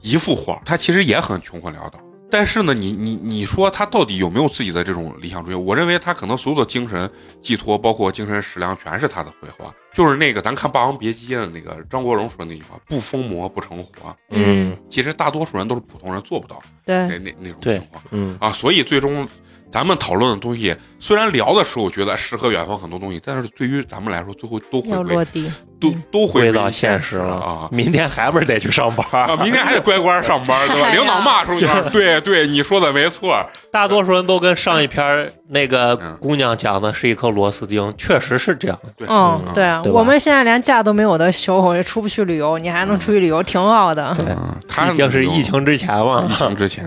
[0.00, 1.98] 一幅画，他其实也很穷困潦倒。
[2.32, 5.60] 但是呢，你你你说他到底有没有自己的这种理想追求？
[5.60, 7.08] 我认为他可能所有的精神
[7.42, 9.70] 寄托，包括精神食粮，全是他的绘画。
[9.92, 14.16] 就是那个咱看《霸王别姬》的那个张国荣说的那句话：“不疯魔不成活。
[14.30, 18.50] 嗯”其实大多数人都是普通人做不到那对，那那那种情况嗯啊。
[18.50, 19.28] 所以最终
[19.70, 25.52] 咱们讨论的东西，虽然聊的时候觉得诗和远方很多东西，但是对于咱们来说，最后都会落地。
[25.82, 27.68] 都嗯都回到现现实了啊。
[27.70, 29.04] 明天还不是得去上班？
[29.26, 30.88] 啊，明天还得乖乖上班，对吧？
[30.94, 38.78] 领导骂时候你要对对，你说的没错，大多数人都跟上一篇那个嗯姑娘讲的是一颗螺丝钉，确实是这样。
[38.96, 44.14] 对，嗯，对啊，我们现在连假都没有的休，也出不去旅游，你还能出去旅游，挺好的。
[44.16, 46.34] 对嗯，他毕竟是疫情之前嘛 疫。
[46.34, 46.86] 情之前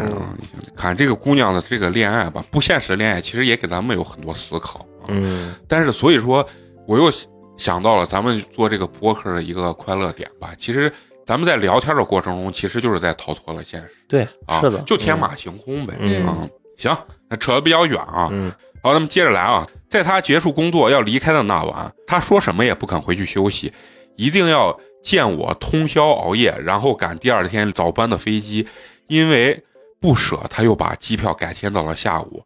[0.75, 5.07] 看这个姑娘的这个恋爱吧，不现实的恋爱，其实也给咱们有很多思考啊。
[5.09, 6.45] 嗯但是所以说，
[6.87, 7.09] 我又
[7.57, 10.51] 想到了咱们做这个播客的一个快乐点吧。
[10.57, 10.91] 其实
[11.25, 15.93] 咱们在聊天的过程中，其实就是在逃脱了现实对，啊，是的，就天马行空呗。
[15.99, 16.47] 嗯啊，
[16.77, 16.95] 行，
[17.29, 18.29] 那扯得比较远啊。
[18.31, 18.51] 嗯
[18.83, 23.73] 好，那么接着来啊，在他结束工作要离开的那晚，他说什么也不肯回去休息，
[24.15, 28.67] 一定要见我通宵熬夜，然后赶第二天早班的飞机。
[29.07, 29.63] 因为
[29.99, 32.43] 不舍，他又把机票改签到了下午。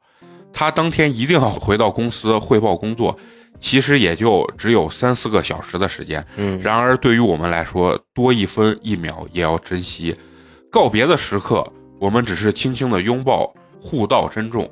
[0.53, 3.17] 他当天一定要回到公司汇报工作，
[3.59, 6.25] 其实也就只有三四个小时的时间。
[6.37, 10.15] 嗯然而，对于我们来说，多一分一秒也要珍惜。
[10.71, 11.65] 告别的时刻，
[11.99, 14.69] 我们只是轻轻的拥抱，互道珍重。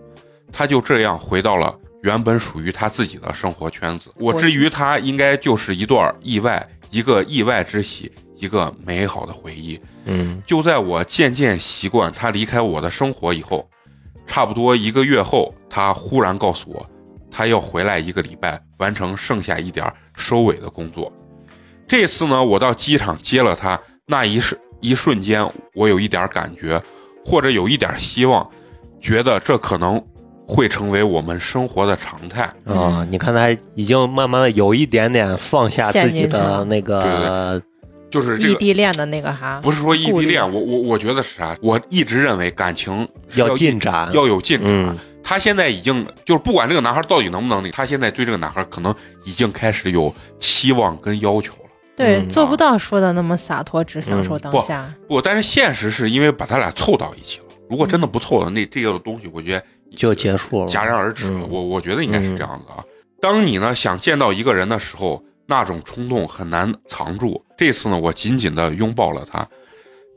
[0.52, 4.12] 他就这样回到了原本属于他自己的生活圈子。
[4.16, 9.80] 我之于他，应该就是一段意外，一个意外之喜，一个美好的回忆。
[10.06, 13.70] 嗯就在我渐渐习惯他离开我的生活以后，
[14.26, 16.90] 差不多一个月后，他忽然告诉我，
[17.38, 21.14] 他要回来一个礼拜，完成剩下一点儿收尾的工作。
[21.88, 26.82] 这次呢，我到机场接了他，那一瞬一瞬间，我有一点感觉，
[27.24, 28.50] 或者有一点希望，
[29.00, 30.04] 觉得这可能
[30.48, 32.50] 会成为我们生活的常态。
[32.66, 37.62] 啊，你看他已经慢慢的有一点点放下自己的那个，
[38.10, 41.56] 就是这个，异地恋的那个哈，不是说异地恋，我我我觉得是啥？
[41.62, 44.68] 我一直认为感情要要进展，要有进展。
[44.68, 44.98] 嗯
[45.28, 51.70] 他现在已经就是不管这个男孩到底能不能那，他现在对这个男孩可能已经开始有期望跟要求了。
[51.98, 54.90] 对，嗯做不到说的那么洒脱，只享受当下。
[55.06, 57.46] 不，但是现实是因为把他俩凑到一起了。
[57.70, 59.64] 如果真的不凑了，那这个东西我觉得
[59.98, 60.68] 就结束了。
[60.70, 61.42] 戛然而止了。
[61.42, 62.82] 嗯我我觉得应该是这样子啊。
[63.22, 67.44] 当你呢想见到一个人的时候，那种冲动很难藏住。
[67.58, 69.46] 这次呢，我紧紧的拥抱了他。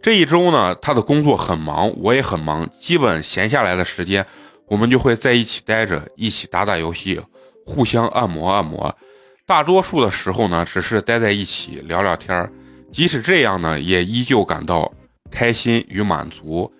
[0.01, 4.25] 这一周呢，他的工作很忙，我也很忙，基本闲下来的时间，
[4.71, 7.21] 我们就会在一起待着，一起打打游戏，
[7.66, 8.97] 互相按摩按摩。
[9.45, 12.53] 大多数的时候呢，只是待在一起聊聊天儿
[12.93, 14.91] 即使这样呢，也依旧感到
[15.29, 16.73] 开心与满足。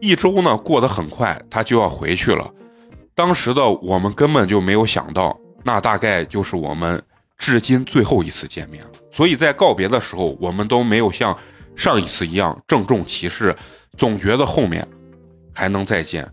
[0.00, 2.50] 一周呢过得很快，他就要回去了。
[3.14, 7.00] 当时的我们根本就没有想到，那大概就是我们
[7.36, 8.90] 至今最后一次见面了。
[9.12, 11.38] 所以在告别的时候，我们都没有像
[11.76, 13.56] 上一次一样郑重其事，
[13.96, 14.84] 总觉得后面
[15.54, 16.28] 还能再见。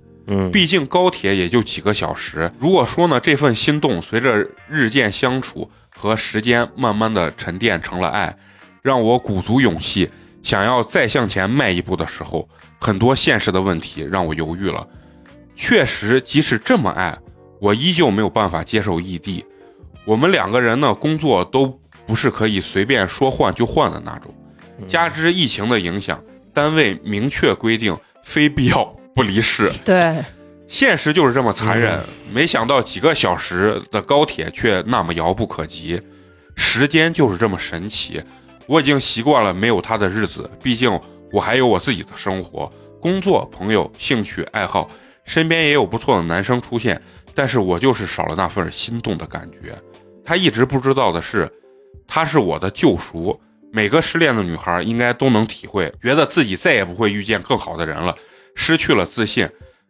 [0.51, 2.51] 毕竟高铁也就几个小时。
[2.59, 8.35] 如果说呢，这份心动随着日渐相处，和时间慢慢的沉淀成了爱，
[8.81, 10.09] 让我鼓足勇气
[10.43, 12.49] 想要再向前迈一步的时候，
[12.79, 14.85] 很多现实的问题让我犹豫了。
[15.55, 17.17] 确实，即使这么爱，
[17.61, 19.45] 我依旧没有办法接受异地。
[20.03, 24.33] 我们两个人呢，工作都不是可以随便说换就换的那种，
[24.87, 26.21] 加之疫情的影响，
[26.53, 29.71] 单位明确规定非必要不离世。
[29.85, 30.23] 对，
[30.67, 31.99] 现实就是这么残忍。
[32.31, 35.99] 没想到几个小时的高铁却那么遥不可及，
[36.55, 38.21] 时间就是这么神奇。
[38.67, 40.99] 我已经习惯了没有他的日子，毕竟
[41.31, 44.89] 我还有我自己的生活、工作、朋友、兴趣爱好，
[45.23, 47.01] 身边也有不错的男生出现，
[47.33, 49.73] 但是我就是少了那份心动的感觉。
[50.25, 51.49] 他一直不知道的是，
[52.05, 53.39] 他是我的救赎。
[53.71, 58.15] 每个失恋的女孩应该都能体会，觉得自己再也不会遇见更好的人了，
[58.55, 59.47] 失去了自信。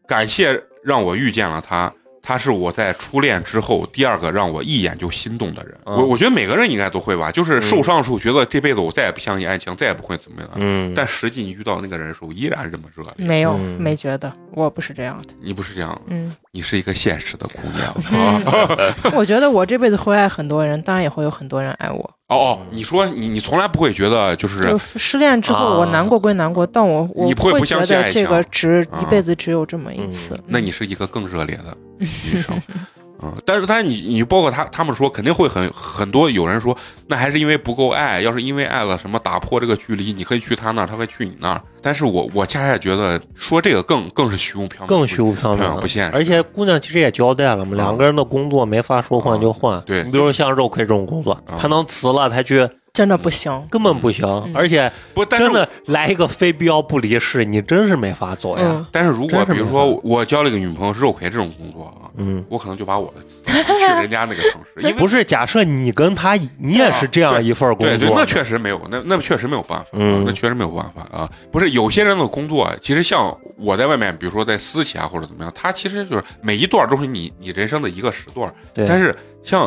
[0.08, 1.92] 感谢让我遇见了他，
[2.22, 5.76] 他是我在初恋之后第二个让我一眼就心动的人。
[5.86, 10.50] 嗯我我觉得每个人应该都会吧，就是受伤的时候觉得这辈子我再也不相信爱情，再也不会怎么样。
[10.56, 13.28] 嗯，但实际你遇到那个人的时候，依然是这么热烈。
[13.28, 15.34] 没有，嗯没觉得，我不是这样的。
[15.42, 17.96] 你不是这样，嗯，你是一个现实的姑娘。
[18.12, 22.15] 嗯 我觉得我这辈子会爱很多人，当然也会有很多人爱我。
[22.28, 30.36] 哦哦，你说你你从来不会觉得就是就失恋之后，啊我难过归难过，但我我会你不会不相觉得这信爱情个只啊一辈子只有这么一次。
[30.48, 32.08] 那你是一个更热烈的女
[32.42, 32.60] 生。
[33.26, 38.22] 嗯，但是，但是你你包括他他们说肯定会很很多有人说，那还是因为不够爱。
[38.22, 41.62] 要是因为爱了什么打破这个距离，你可以去他那儿，他会去你那儿。
[41.82, 46.12] 但是我我恰恰觉得说这个更更是虚无缥缈，更虚无缥缥缈，不现实。
[46.14, 49.82] 而且姑娘其实也交代了嘛，两个人的工作没法说换就换。
[49.82, 53.52] 对你比如说像肉葵这种工作啊，他能辞了，他去真的不行。
[53.70, 54.26] 根本不行，
[54.56, 58.64] 而且不，但是真的来一个非必要不离世，你真是没法走呀。
[58.66, 70.20] 嗯，但是如果真是比如说我交了一个女朋友是肉葵这种工作啊，嗯，我可能就把我的去人家那个城市， 因为不是，假设你跟他，你也是这样一份工对对，作，那确实没有，那那确实没有办法，嗯。
[70.20, 71.30] 啊那确实没有办法啊。
[71.52, 78.54] 不是有些人的工作，啊其实像我在外面，比如说在私企啊或者怎么样，他其实就是每一段都是你你人生的一个时段。
[78.74, 78.88] 对。
[78.88, 79.62] 但是像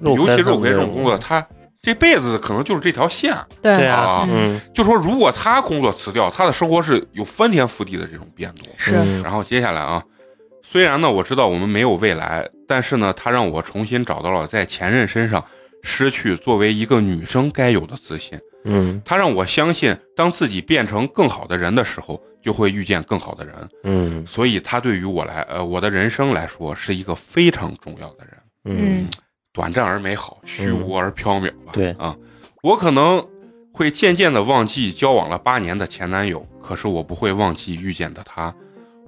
[0.00, 1.46] 尤其肉葵他们葵这种工作，他
[1.82, 3.36] 这辈子可能就是这条线。
[3.60, 4.26] 对对啊
[4.72, 8.68] 就说如果他工作辞掉，他的生活是有翻天覆地的这种变动。
[8.76, 10.00] 是嗯然后接下来啊，
[10.62, 15.44] 虽然呢我知道我们没有未来，但是呢，他让我重新找到了在前任身上
[15.82, 18.38] 失去作为一个女生该有的自信。
[18.64, 23.54] 嗯他让我相信，当自己变成更好的人的时候，就会遇见更好的人。
[23.82, 28.38] 嗯所以，他对于我来，呃，我的人生来说，是一个非常重要的人。
[28.66, 29.08] 嗯
[29.52, 31.72] 短暂而美好，虚无而缥缈吧。
[31.72, 32.16] 对啊，
[32.62, 33.26] 我可能
[33.72, 38.54] 会渐渐的忘记交往了八年的前男友，可是我不会忘记遇见的他。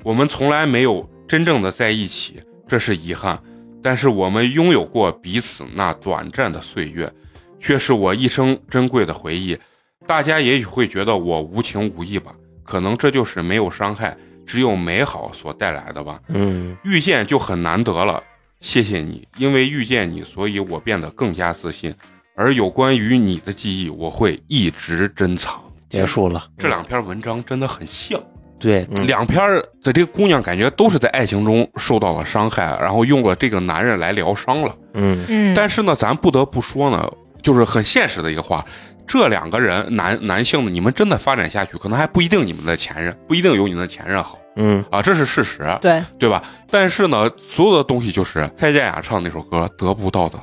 [0.02, 3.40] 我们从来没有真正的在一起，这是遗憾。
[3.82, 7.12] 但是我们拥有过彼此那短暂的岁月，
[7.60, 9.58] 却是我一生珍贵的回忆。
[10.06, 14.16] 大家也许会觉得我无情无义吧，可能这就是没有伤害，
[14.46, 16.20] 只有美好所带来的吧。
[16.28, 18.22] 嗯遇见就很难得了，
[18.64, 21.94] 谢谢你，因为遇见你，所以我变得更加自信。
[22.34, 25.62] 而有关于你的记忆，我会一直珍藏。
[25.90, 26.46] 结束了。
[26.56, 28.18] 这两篇文章真的很像，
[28.58, 29.38] 对，嗯两篇
[29.82, 34.74] 的这个姑娘感觉都是在爱情中受到了伤害，然后用了这个男人来疗伤了。
[34.94, 37.06] 嗯嗯，但是呢，咱不得不说呢，
[37.42, 38.64] 就是很现实的一个话，
[39.06, 45.60] 这两个人男男性呢，你们真的发展下去，可能还不一定你们的前任不一定有你们的前任好嗯啊，这是事实。
[45.80, 46.42] 对，对吧？
[46.70, 50.38] 但是呢，所有的东西就是蔡健雅唱那首歌“得不到的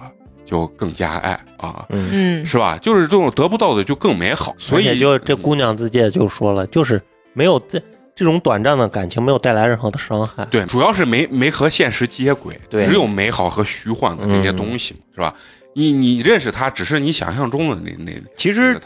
[0.45, 2.77] 就更加爱”啊，嗯，嗯，是吧？
[2.77, 7.01] 就是这种得不到的就更美好，所以就这姑娘自己也就说了，就是
[7.33, 7.81] 没有这
[8.15, 10.45] 这种短暂的感情没有带来任何的伤害。
[10.51, 15.33] 对，主要是没没和现实接轨，对只有美好和虚幻的这些东西嘛，是吧？
[15.73, 18.77] 你你认识他，只是你想象中的那那那其实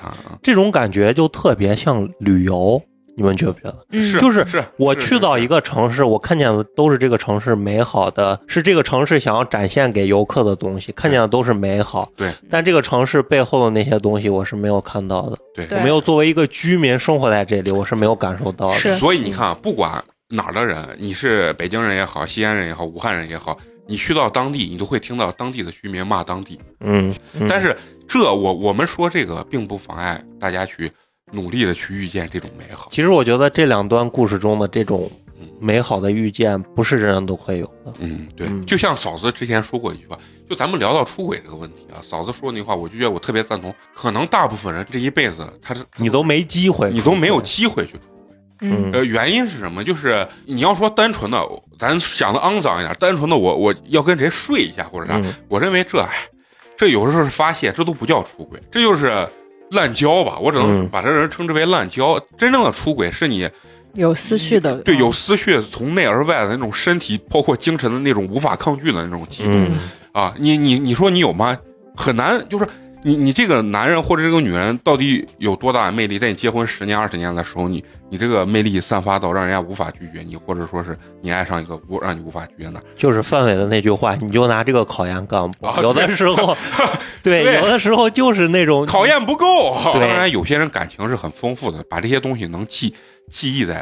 [0.44, 2.80] 这种感觉就特别像旅游，
[3.16, 3.86] 你们觉不觉得？
[3.92, 12.10] 嗯是就是是我去到一个城市，我看见的都是这个城市美好的，是这个城市想要展现给游客的东西，看见的都是美好。
[12.16, 15.38] 对，但这个城市背后的那些东西，我是没有看到的。
[15.54, 18.76] 对对我没有作为一个居民生活在这里，我是没有感受到的。
[18.76, 23.58] 是所以你看啊，不管哪儿的人，你是北京人也好，西安人也好，武汉人也好，
[23.88, 26.60] 你去到当地，你都会听到当地的居民骂当地。
[26.82, 27.76] 嗯，嗯但是
[28.08, 30.92] 这我我们说这个，并不妨碍大家去
[31.32, 32.88] 努力的去遇见这种美好。
[32.92, 35.10] 其实我觉得这两段故事中的这种
[35.60, 37.94] 美好的遇见，不是人人都会有的。
[38.00, 40.18] 嗯，对，嗯就像嫂子之前说过一句话，
[40.50, 43.74] 就咱们聊到出轨这个问题啊，嫂子说那句话，我就觉得我特别赞同。
[43.94, 48.38] 可能大部分人这一辈子，他是你都没机会，你都没有机会去出轨。
[48.62, 49.84] 嗯呃，原因是什么？
[49.84, 51.46] 就是你要说单纯的，
[51.78, 56.10] 咱想的肮脏一点，单纯的我我要跟谁睡一下或者啥，嗯我认为这哎
[56.78, 59.28] 这有时候是发泄，这都不叫出轨，这就是
[59.72, 60.38] 滥交吧。
[60.40, 62.20] 我只能嗯把这人称之为滥交。
[62.38, 63.50] 真正的出轨是你
[63.96, 69.54] 有思绪的，对嗯有思绪，从内而外的那种身体，包括精神的那种无法抗拒的那种激动。
[69.54, 69.80] 嗯
[70.12, 71.58] 啊，你你你说你有吗？
[71.96, 72.68] 很难，就是
[73.06, 85.48] 你你这个男人或者这个女人到底有多大的魅力，在你结婚十年二十年的时候，你你这个魅力散发到让人家无法拒绝你，或者说是你爱上一个无让你无法拒绝的，就是范伟的那句话，你就拿这个考验干。
[85.84, 86.58] 有的时候，
[87.22, 89.78] 对，对有的时候就是那种考验不够。
[89.94, 92.92] 当然，有些人感情是很丰富的，把这些东西能记
[93.30, 93.82] 记忆在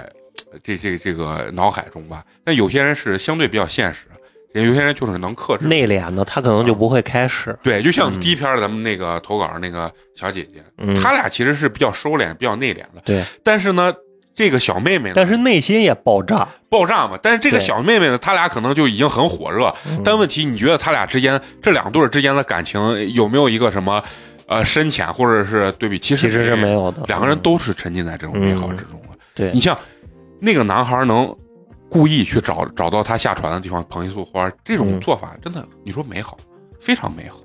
[0.51, 2.25] 呃这这这个脑海中吧。
[2.43, 4.12] 但有些人是相对比较现实，也
[4.61, 5.65] 有些人就是能克制。
[5.65, 7.57] 内敛的，他可能就不会开始。
[7.63, 13.01] 对，就像嗯第一篇咱们那个投稿那个小姐姐，嗯她俩其实是比较收敛、比较内敛的。
[13.03, 13.93] 对，但是呢，
[14.35, 16.47] 这个小妹妹呢，但是内心也爆炸。
[16.69, 17.17] 爆炸嘛。
[17.21, 19.73] 但是这个小妹妹呢，她俩可能就已经很火热。
[19.87, 24.03] 嗯但问题，你觉得他俩之间这两对之间的感情有没有一个什么
[24.47, 25.97] 呃深浅，或者是对比？
[25.97, 27.03] 其实其实是没有的。
[27.07, 29.17] 两个人都是沉浸在这种美好之中的。
[29.35, 29.77] 对你像
[30.39, 31.35] 那个男孩能
[31.93, 36.35] 故意去找找到他下船的地方捧一束花，这种嗯做法真的，你说美好，
[36.81, 37.37] 非常美好。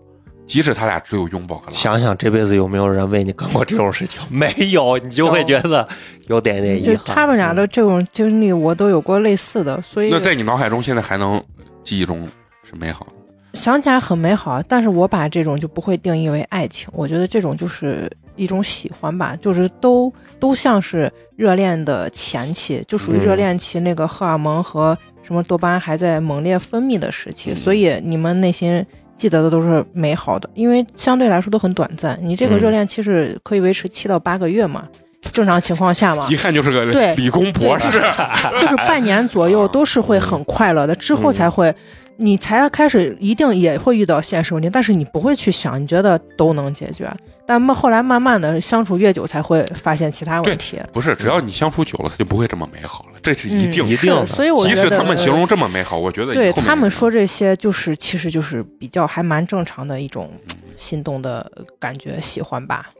[0.47, 4.19] 即使他俩只有拥抱和拉，想想这辈子有没有人为你干过这种事情？
[4.31, 5.87] 没有，你就会觉得
[6.29, 7.15] 有点点遗就憾。
[7.15, 11.39] 他们俩的这种经历，我都有过类似的，所以那在你脑海中现在还能
[11.85, 12.27] 记忆中
[12.65, 13.13] 是美好的。
[13.53, 14.63] 想起来很美好。
[14.63, 20.11] 但是我把这种就不会定义为爱情，我觉得这种就是一种喜欢吧，就是都
[20.41, 28.87] 都像是热恋的前期，就属于嗯热恋期那个荷尔蒙和什么多巴胺还在猛烈分泌的时期，嗯所以你们内心。
[29.19, 32.17] 记得的都是美好的，因为相对来说都很短暂。
[32.23, 34.89] 你这个嗯热恋期是可以维持七到八个月嘛，
[35.33, 37.89] 正常情况下嘛一，看就是个对理工博士，
[38.59, 41.75] 就是半年左右都是会很快乐的，之后才会，
[42.17, 47.11] 你才开始一定也会遇到现实问题，但是你不会去想，你觉得都能解决，
[47.47, 50.81] 但慢后来慢慢的相处越久，才会发现其他问题。
[50.93, 53.89] 不是，只要你相处久了，他就不会这么美好了，这是一定嗯。
[53.89, 60.31] 一定的所以我即觉得使他们形容这么美好，我觉得对他们说这些，就是其实就是比较还蛮正常的一种
[60.77, 62.91] 心动的感觉，喜欢吧。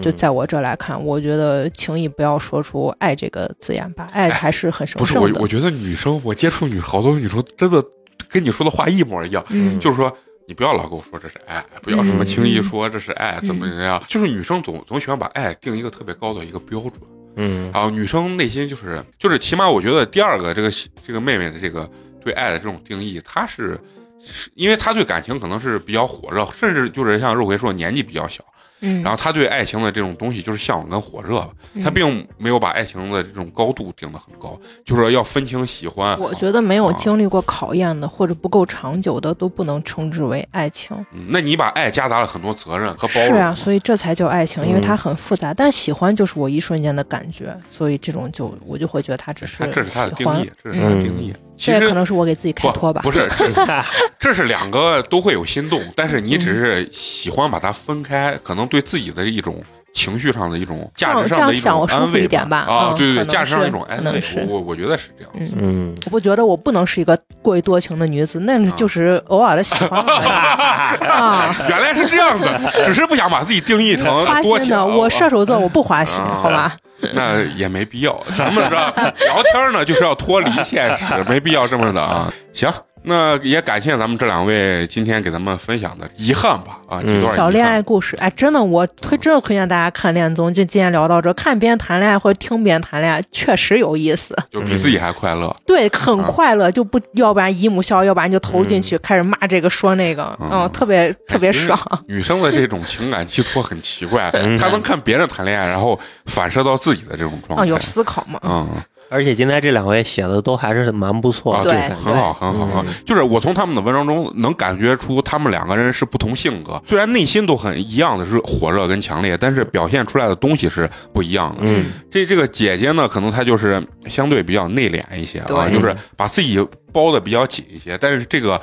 [0.00, 7.82] 就嗯在我这来看，我觉得轻易不要说出“爱”这个字眼吧，爱还是很神圣不是。，我我觉得女生，我接触女好多女生真的
[8.28, 10.10] 跟你说的话一模一样，嗯，就是说
[10.46, 16.92] 你不要老跟我说这是爱，不要什么嗯轻易说这是爱，怎么怎么样，就是女生总总喜欢把爱定一个特别高的一个标准。
[17.36, 20.70] 嗯然后女生内心就是就是起码我觉得第二个这个
[21.02, 21.90] 这个妹妹的这个
[22.22, 23.78] 对爱的这种定义，她是
[24.20, 28.44] 是因为她对感情可能是比较火热，甚至就是像肉葵说年纪比较小，
[28.82, 36.18] 嗯，然后他对爱情的这种东西就是向往跟火热，嗯她并没有把爱情的这种高度定得很高，就是说要分清喜欢。
[36.20, 40.94] 我觉得没有啊经历过考验的，或者不够长久的，都不能称之为爱情。
[41.12, 45.54] 嗯，那你把爱夹杂了很多责任和包容，是啊，所以这才叫爱情，因为嗯它很复杂。
[45.54, 51.32] 但喜欢就是我一瞬间的感觉，所以这种就我就会觉得它只是这是他的定义。，这是他的定义。
[51.62, 53.00] 其实这也可能是我给自己开脱吧。
[53.04, 53.84] 不不是，这
[54.18, 65.32] 这是两个都会有心动，但是你只是喜欢把它分开，可能对自己的一种情绪上的一种价值上的一这样想我舒服种安慰一点吧啊，嗯对对对，价值上的一种安慰我我我觉得是这样。
[65.34, 70.04] 嗯，嗯，我不觉得我不能是一个过于多情的女子，那啊就是偶尔的喜欢。
[71.68, 74.66] 原来是这样的，只是不想把自己定义成花多情。
[74.66, 76.76] 心的，我射手座我不花心，啊好吧？
[77.14, 78.22] 那也没必要。
[78.36, 82.32] 咱们这聊天呢，就是要脱离现实，没必要这么的啊。
[82.52, 82.72] 行，
[83.04, 90.52] 那也感谢咱们这两位今天给咱们分享的遗憾吧啊，几段小恋爱故事，哎，真的，我推真的推荐大家看恋综。
[90.52, 94.36] 就今天聊到这，看别人谈恋爱或者听别人谈恋爱，确实有意思。
[94.50, 95.54] 就比自己还快乐。
[95.66, 101.78] 对，很快乐，就不要不然姨母笑，要不然就投进去，开始骂这个说那个，嗯嗯，特别特别爽。
[102.06, 107.68] 女生的这种情感寄托很奇怪，嗯她能看别人谈恋爱，然后反射到自己的这种状啊，态。
[107.68, 108.38] 有思考嘛？
[108.44, 108.68] 嗯
[109.12, 112.86] 而且今天这两位写的都还是蛮不错啊，的，对感觉很好，很好啊！
[113.04, 121.58] 就是我从他们的文章中能感觉出，他们两个人是不同性格，虽然内心都很一样的是火热跟强烈，但是表现出来的东西是不一样的。
[121.60, 126.58] 嗯这这个姐姐呢，可能她就是相对比较内敛一些啊，就是把自己
[126.90, 128.60] 包的比较紧一些，但是这个。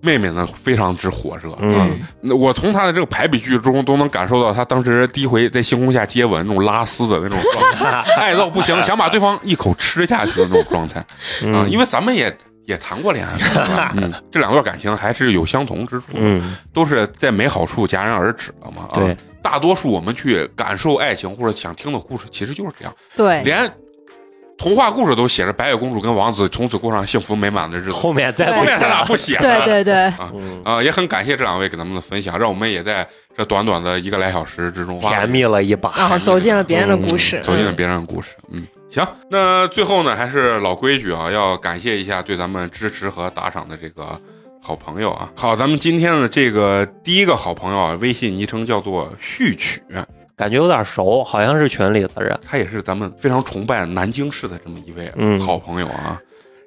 [0.00, 1.58] 妹妹呢，非常之火热啊！
[1.60, 2.00] 嗯
[2.38, 11.06] 我从她的这个排比句中都能感受到，她当时第一回在星空下接吻那种拉丝的那种状态， 爱到不行，想把对方一口吃下去的那种状态啊！
[11.42, 11.70] 嗯。
[11.70, 12.34] 因为咱们也
[12.64, 13.92] 也谈过恋爱
[14.30, 18.88] 这两段感情还是有相同之处，嗯，都是在美好处戛然而止了嘛。
[18.90, 18.94] 啊。
[18.94, 23.70] 对，大多数我们去感受爱情或者想听的故事，其实就是这样，对，连
[24.58, 28.88] 童话故事都写着白雪公主跟王子从此过上幸福美满的日子，后面再后面他不写了。
[28.88, 29.40] 俩不写了。
[29.40, 33.06] 对对对，啊嗯，啊，也很感谢这两位给咱们的分享，让我们也在
[33.36, 35.94] 这短短的一个来小时之中甜蜜了一把。
[35.96, 38.30] 然后走进了别人的故事，嗯走进了别人的故事。
[38.50, 44.20] 嗯，行，那最后呢，还是老规矩啊，要感谢一下对咱们支持和打赏的这个
[44.60, 45.30] 好朋友啊。
[45.36, 49.80] 好，咱们今天的这个第一个好朋友啊，微信昵称叫做序曲，
[50.38, 52.38] 感觉有点熟，好像是群里的人。
[52.46, 56.18] 他也是咱们非常崇拜南京市的这么一位嗯好朋友啊，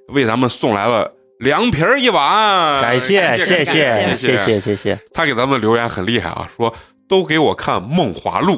[0.09, 1.09] 为咱们送来了
[1.39, 6.71] 凉皮儿一碗，感谢感谢谢谢谢谢谢谢他给咱们留言很厉害啊，说
[7.07, 8.53] 都给我看《梦华录》。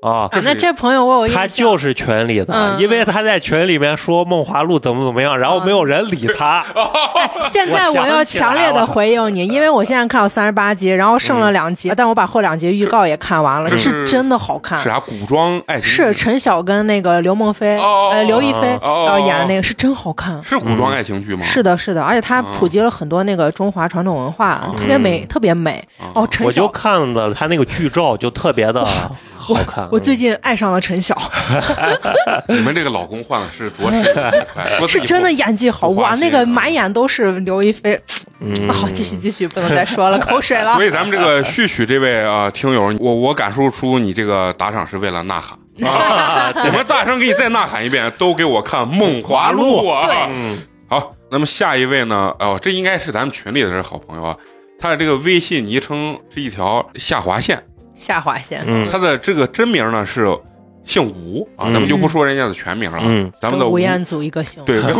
[0.00, 0.28] 啊！
[0.30, 6.64] 啊那这朋友我有印象，他就是群里的，嗯因为他在群里面说梦华录怎么怎么样，然后没有人理他。
[7.14, 14.88] 哎现在我要强烈的回应你，因为我现在看到三十八集，然后剩了两集，但我把后两集预告也看完了，是是真的好看是。
[14.88, 15.84] 啥古装爱情？
[15.84, 20.40] 是陈晓跟那个刘梦菲，哦呃，刘亦菲，哦然后演的那个是真好看。
[20.42, 21.44] 是古装爱情剧吗？
[21.44, 25.82] 是的，是的，而且他普及了很多那个中华传统文化，特别美，特别美。
[26.14, 28.84] 哦，陈我就，看了他那个剧照，就特别的
[29.54, 29.88] 好看。
[29.90, 31.16] 我最近爱上了陈晓
[32.48, 33.90] 你们这个老公换的是着
[34.86, 38.00] 实是真的演技好哇，那个啊满眼都是刘亦菲。
[38.40, 40.84] 嗯，好，继续继续，不能再说了， 口水了所。
[40.84, 46.52] 以咱们这个旭旭这位啊、听友，我我感受出你这个打赏是为了呐喊啊！
[46.54, 50.28] 我们大声给你再呐喊一遍，都给我看《梦华录》啊！
[50.30, 50.56] 嗯，
[50.88, 52.32] 好，那么下一位呢？
[52.38, 54.36] 哦，这应该是咱们群里的这好朋友啊，
[54.78, 57.60] 他的这个微信昵称是一条下划线，
[57.98, 58.88] 下划线，嗯。
[58.90, 60.26] 他的这个真名呢是
[60.84, 61.72] 姓吴啊，嗯。
[61.74, 63.30] 咱们就不说人家的全名了，嗯。
[63.40, 64.64] 咱们的吴彦祖一个姓。
[64.64, 64.94] 对对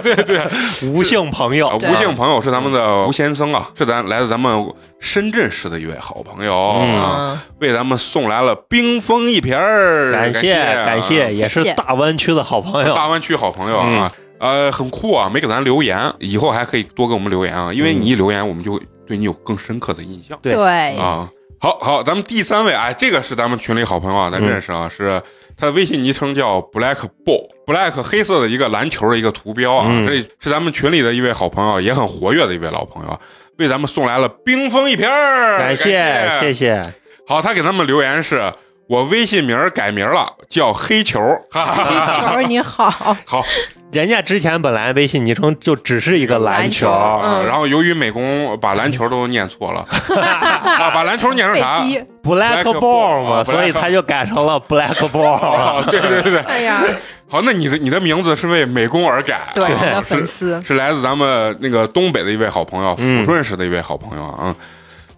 [0.00, 0.46] 对对对，
[0.88, 1.68] 吴姓朋友。
[1.76, 12.94] 吴姓朋友是咱们的吴先生啊，是咱来自咱们深圳市的一位好朋友嗯啊，嗯，为咱们送来了冰封一瓶儿，感谢感感谢，也是大湾区的好朋友。
[12.94, 14.22] 大湾区好朋友啊，嗯。
[14.38, 20.38] 呃，很酷啊，没给咱留言，以后还可以多给我们留言啊，因为你一留言，我们就会对你有更深刻的印象。
[20.42, 20.52] 对。
[20.52, 21.26] 对，啊。
[21.58, 25.22] 好好，咱们第三位，哎，这个是咱们群里好朋友啊，咱认识啊，是
[25.56, 30.04] 他的微信昵称叫 Black Ball，Black 黑色的一个篮球的一个图标啊，嗯。
[30.04, 33.20] 这是咱们群里的一位好朋友，也很活跃的一位老朋友啊，
[33.58, 36.28] 为咱们送来了冰封一瓶儿，感谢。
[36.40, 36.82] 谢谢，
[37.26, 38.52] 好，他给咱们留言是。
[38.88, 41.20] 我微信名儿改名了，叫黑球。
[41.50, 42.34] 哈哈哈哈。
[42.34, 42.88] 球你好，
[43.26, 43.44] 好，
[43.90, 49.80] 人家之前本来微信昵称就只是一个篮球，篮球嗯啊然后由于美工把篮球都念错了，
[50.20, 51.80] 啊， 把篮球念成啥
[52.22, 55.84] ？Black Ball 嘛，啊所以他就改成了 Black 啊，Ball。
[55.90, 56.32] 对对对。
[56.32, 56.80] 对，哎呀，
[57.28, 63.22] 好，那你的你的名字是为美工而改，对，啊粉丝，是来自咱们那个东北的一位好朋友，嗯。
[63.22, 64.36] 抚顺市的一位好朋友啊。
[64.42, 64.54] 嗯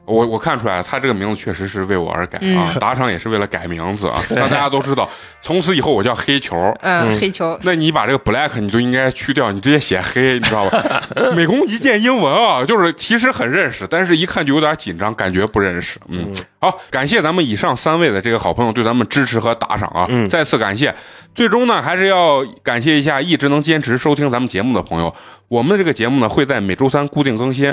[0.09, 5.09] 我我看出来，他这个名字确实是为我而改啊，嗯打赏也是为了改名字啊，让大家都知道，
[5.43, 6.75] 从此以后我叫黑球。
[6.81, 11.03] 嗯，黑球，那你把这个 black 你就应该去掉，你直接写黑，你知道吧？
[11.37, 15.99] 美工一见英文啊，就是其实很认识，但是一看就有点紧张，感觉不认识。
[16.09, 20.95] 嗯，好，感谢咱们以上三位的这个好朋友对咱们支持和打赏啊，嗯再次感谢。
[21.35, 25.15] 最终呢，还是要感谢一下一直能坚持收听咱们节目的朋友。
[25.47, 27.73] 我们的这个节目呢，会在每周三固定更新。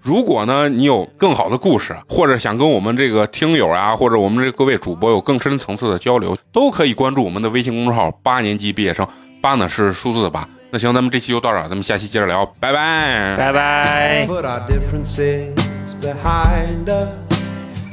[0.00, 9.06] 如果呢，你有更好的故事，或者想跟我们这个听友啊，或者我们这各位主播有更深层次的交流，都可以关注我们的微信公众号“八年级毕业生”，
[9.42, 10.48] 八呢是数字的八。
[10.70, 13.36] 那行，咱们这期就到这儿，咱们下期接着聊，拜拜。
[13.36, 14.26] 拜拜。
[14.28, 15.54] Put our differences
[16.00, 17.08] behind us.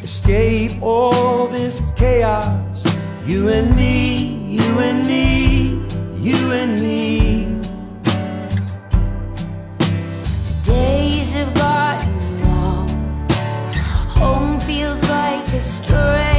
[0.04, 2.86] Escape all this chaos.
[3.26, 5.80] You and me, you and me,
[6.22, 7.43] you and me.
[10.74, 12.90] Days have gotten long.
[14.20, 16.33] Home feels like a stranger,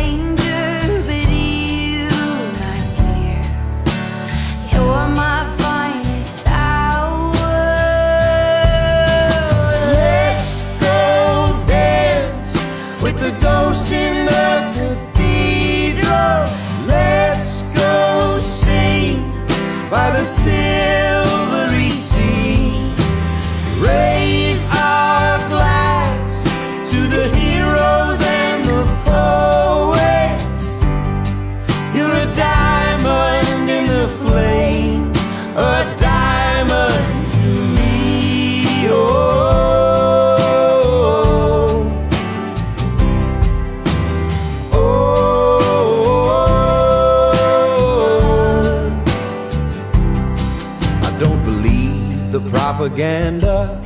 [52.95, 53.81] propaganda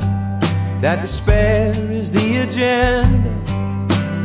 [0.82, 3.30] that despair is the agenda.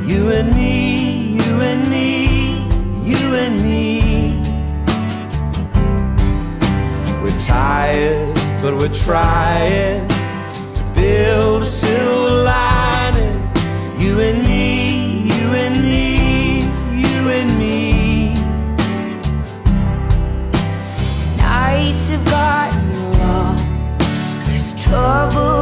[0.05, 2.68] You and me, you and me,
[3.01, 4.41] you and me.
[7.23, 10.05] We're tired, but we're trying
[10.76, 12.73] to build a silver lining.
[24.95, 25.53] Oh,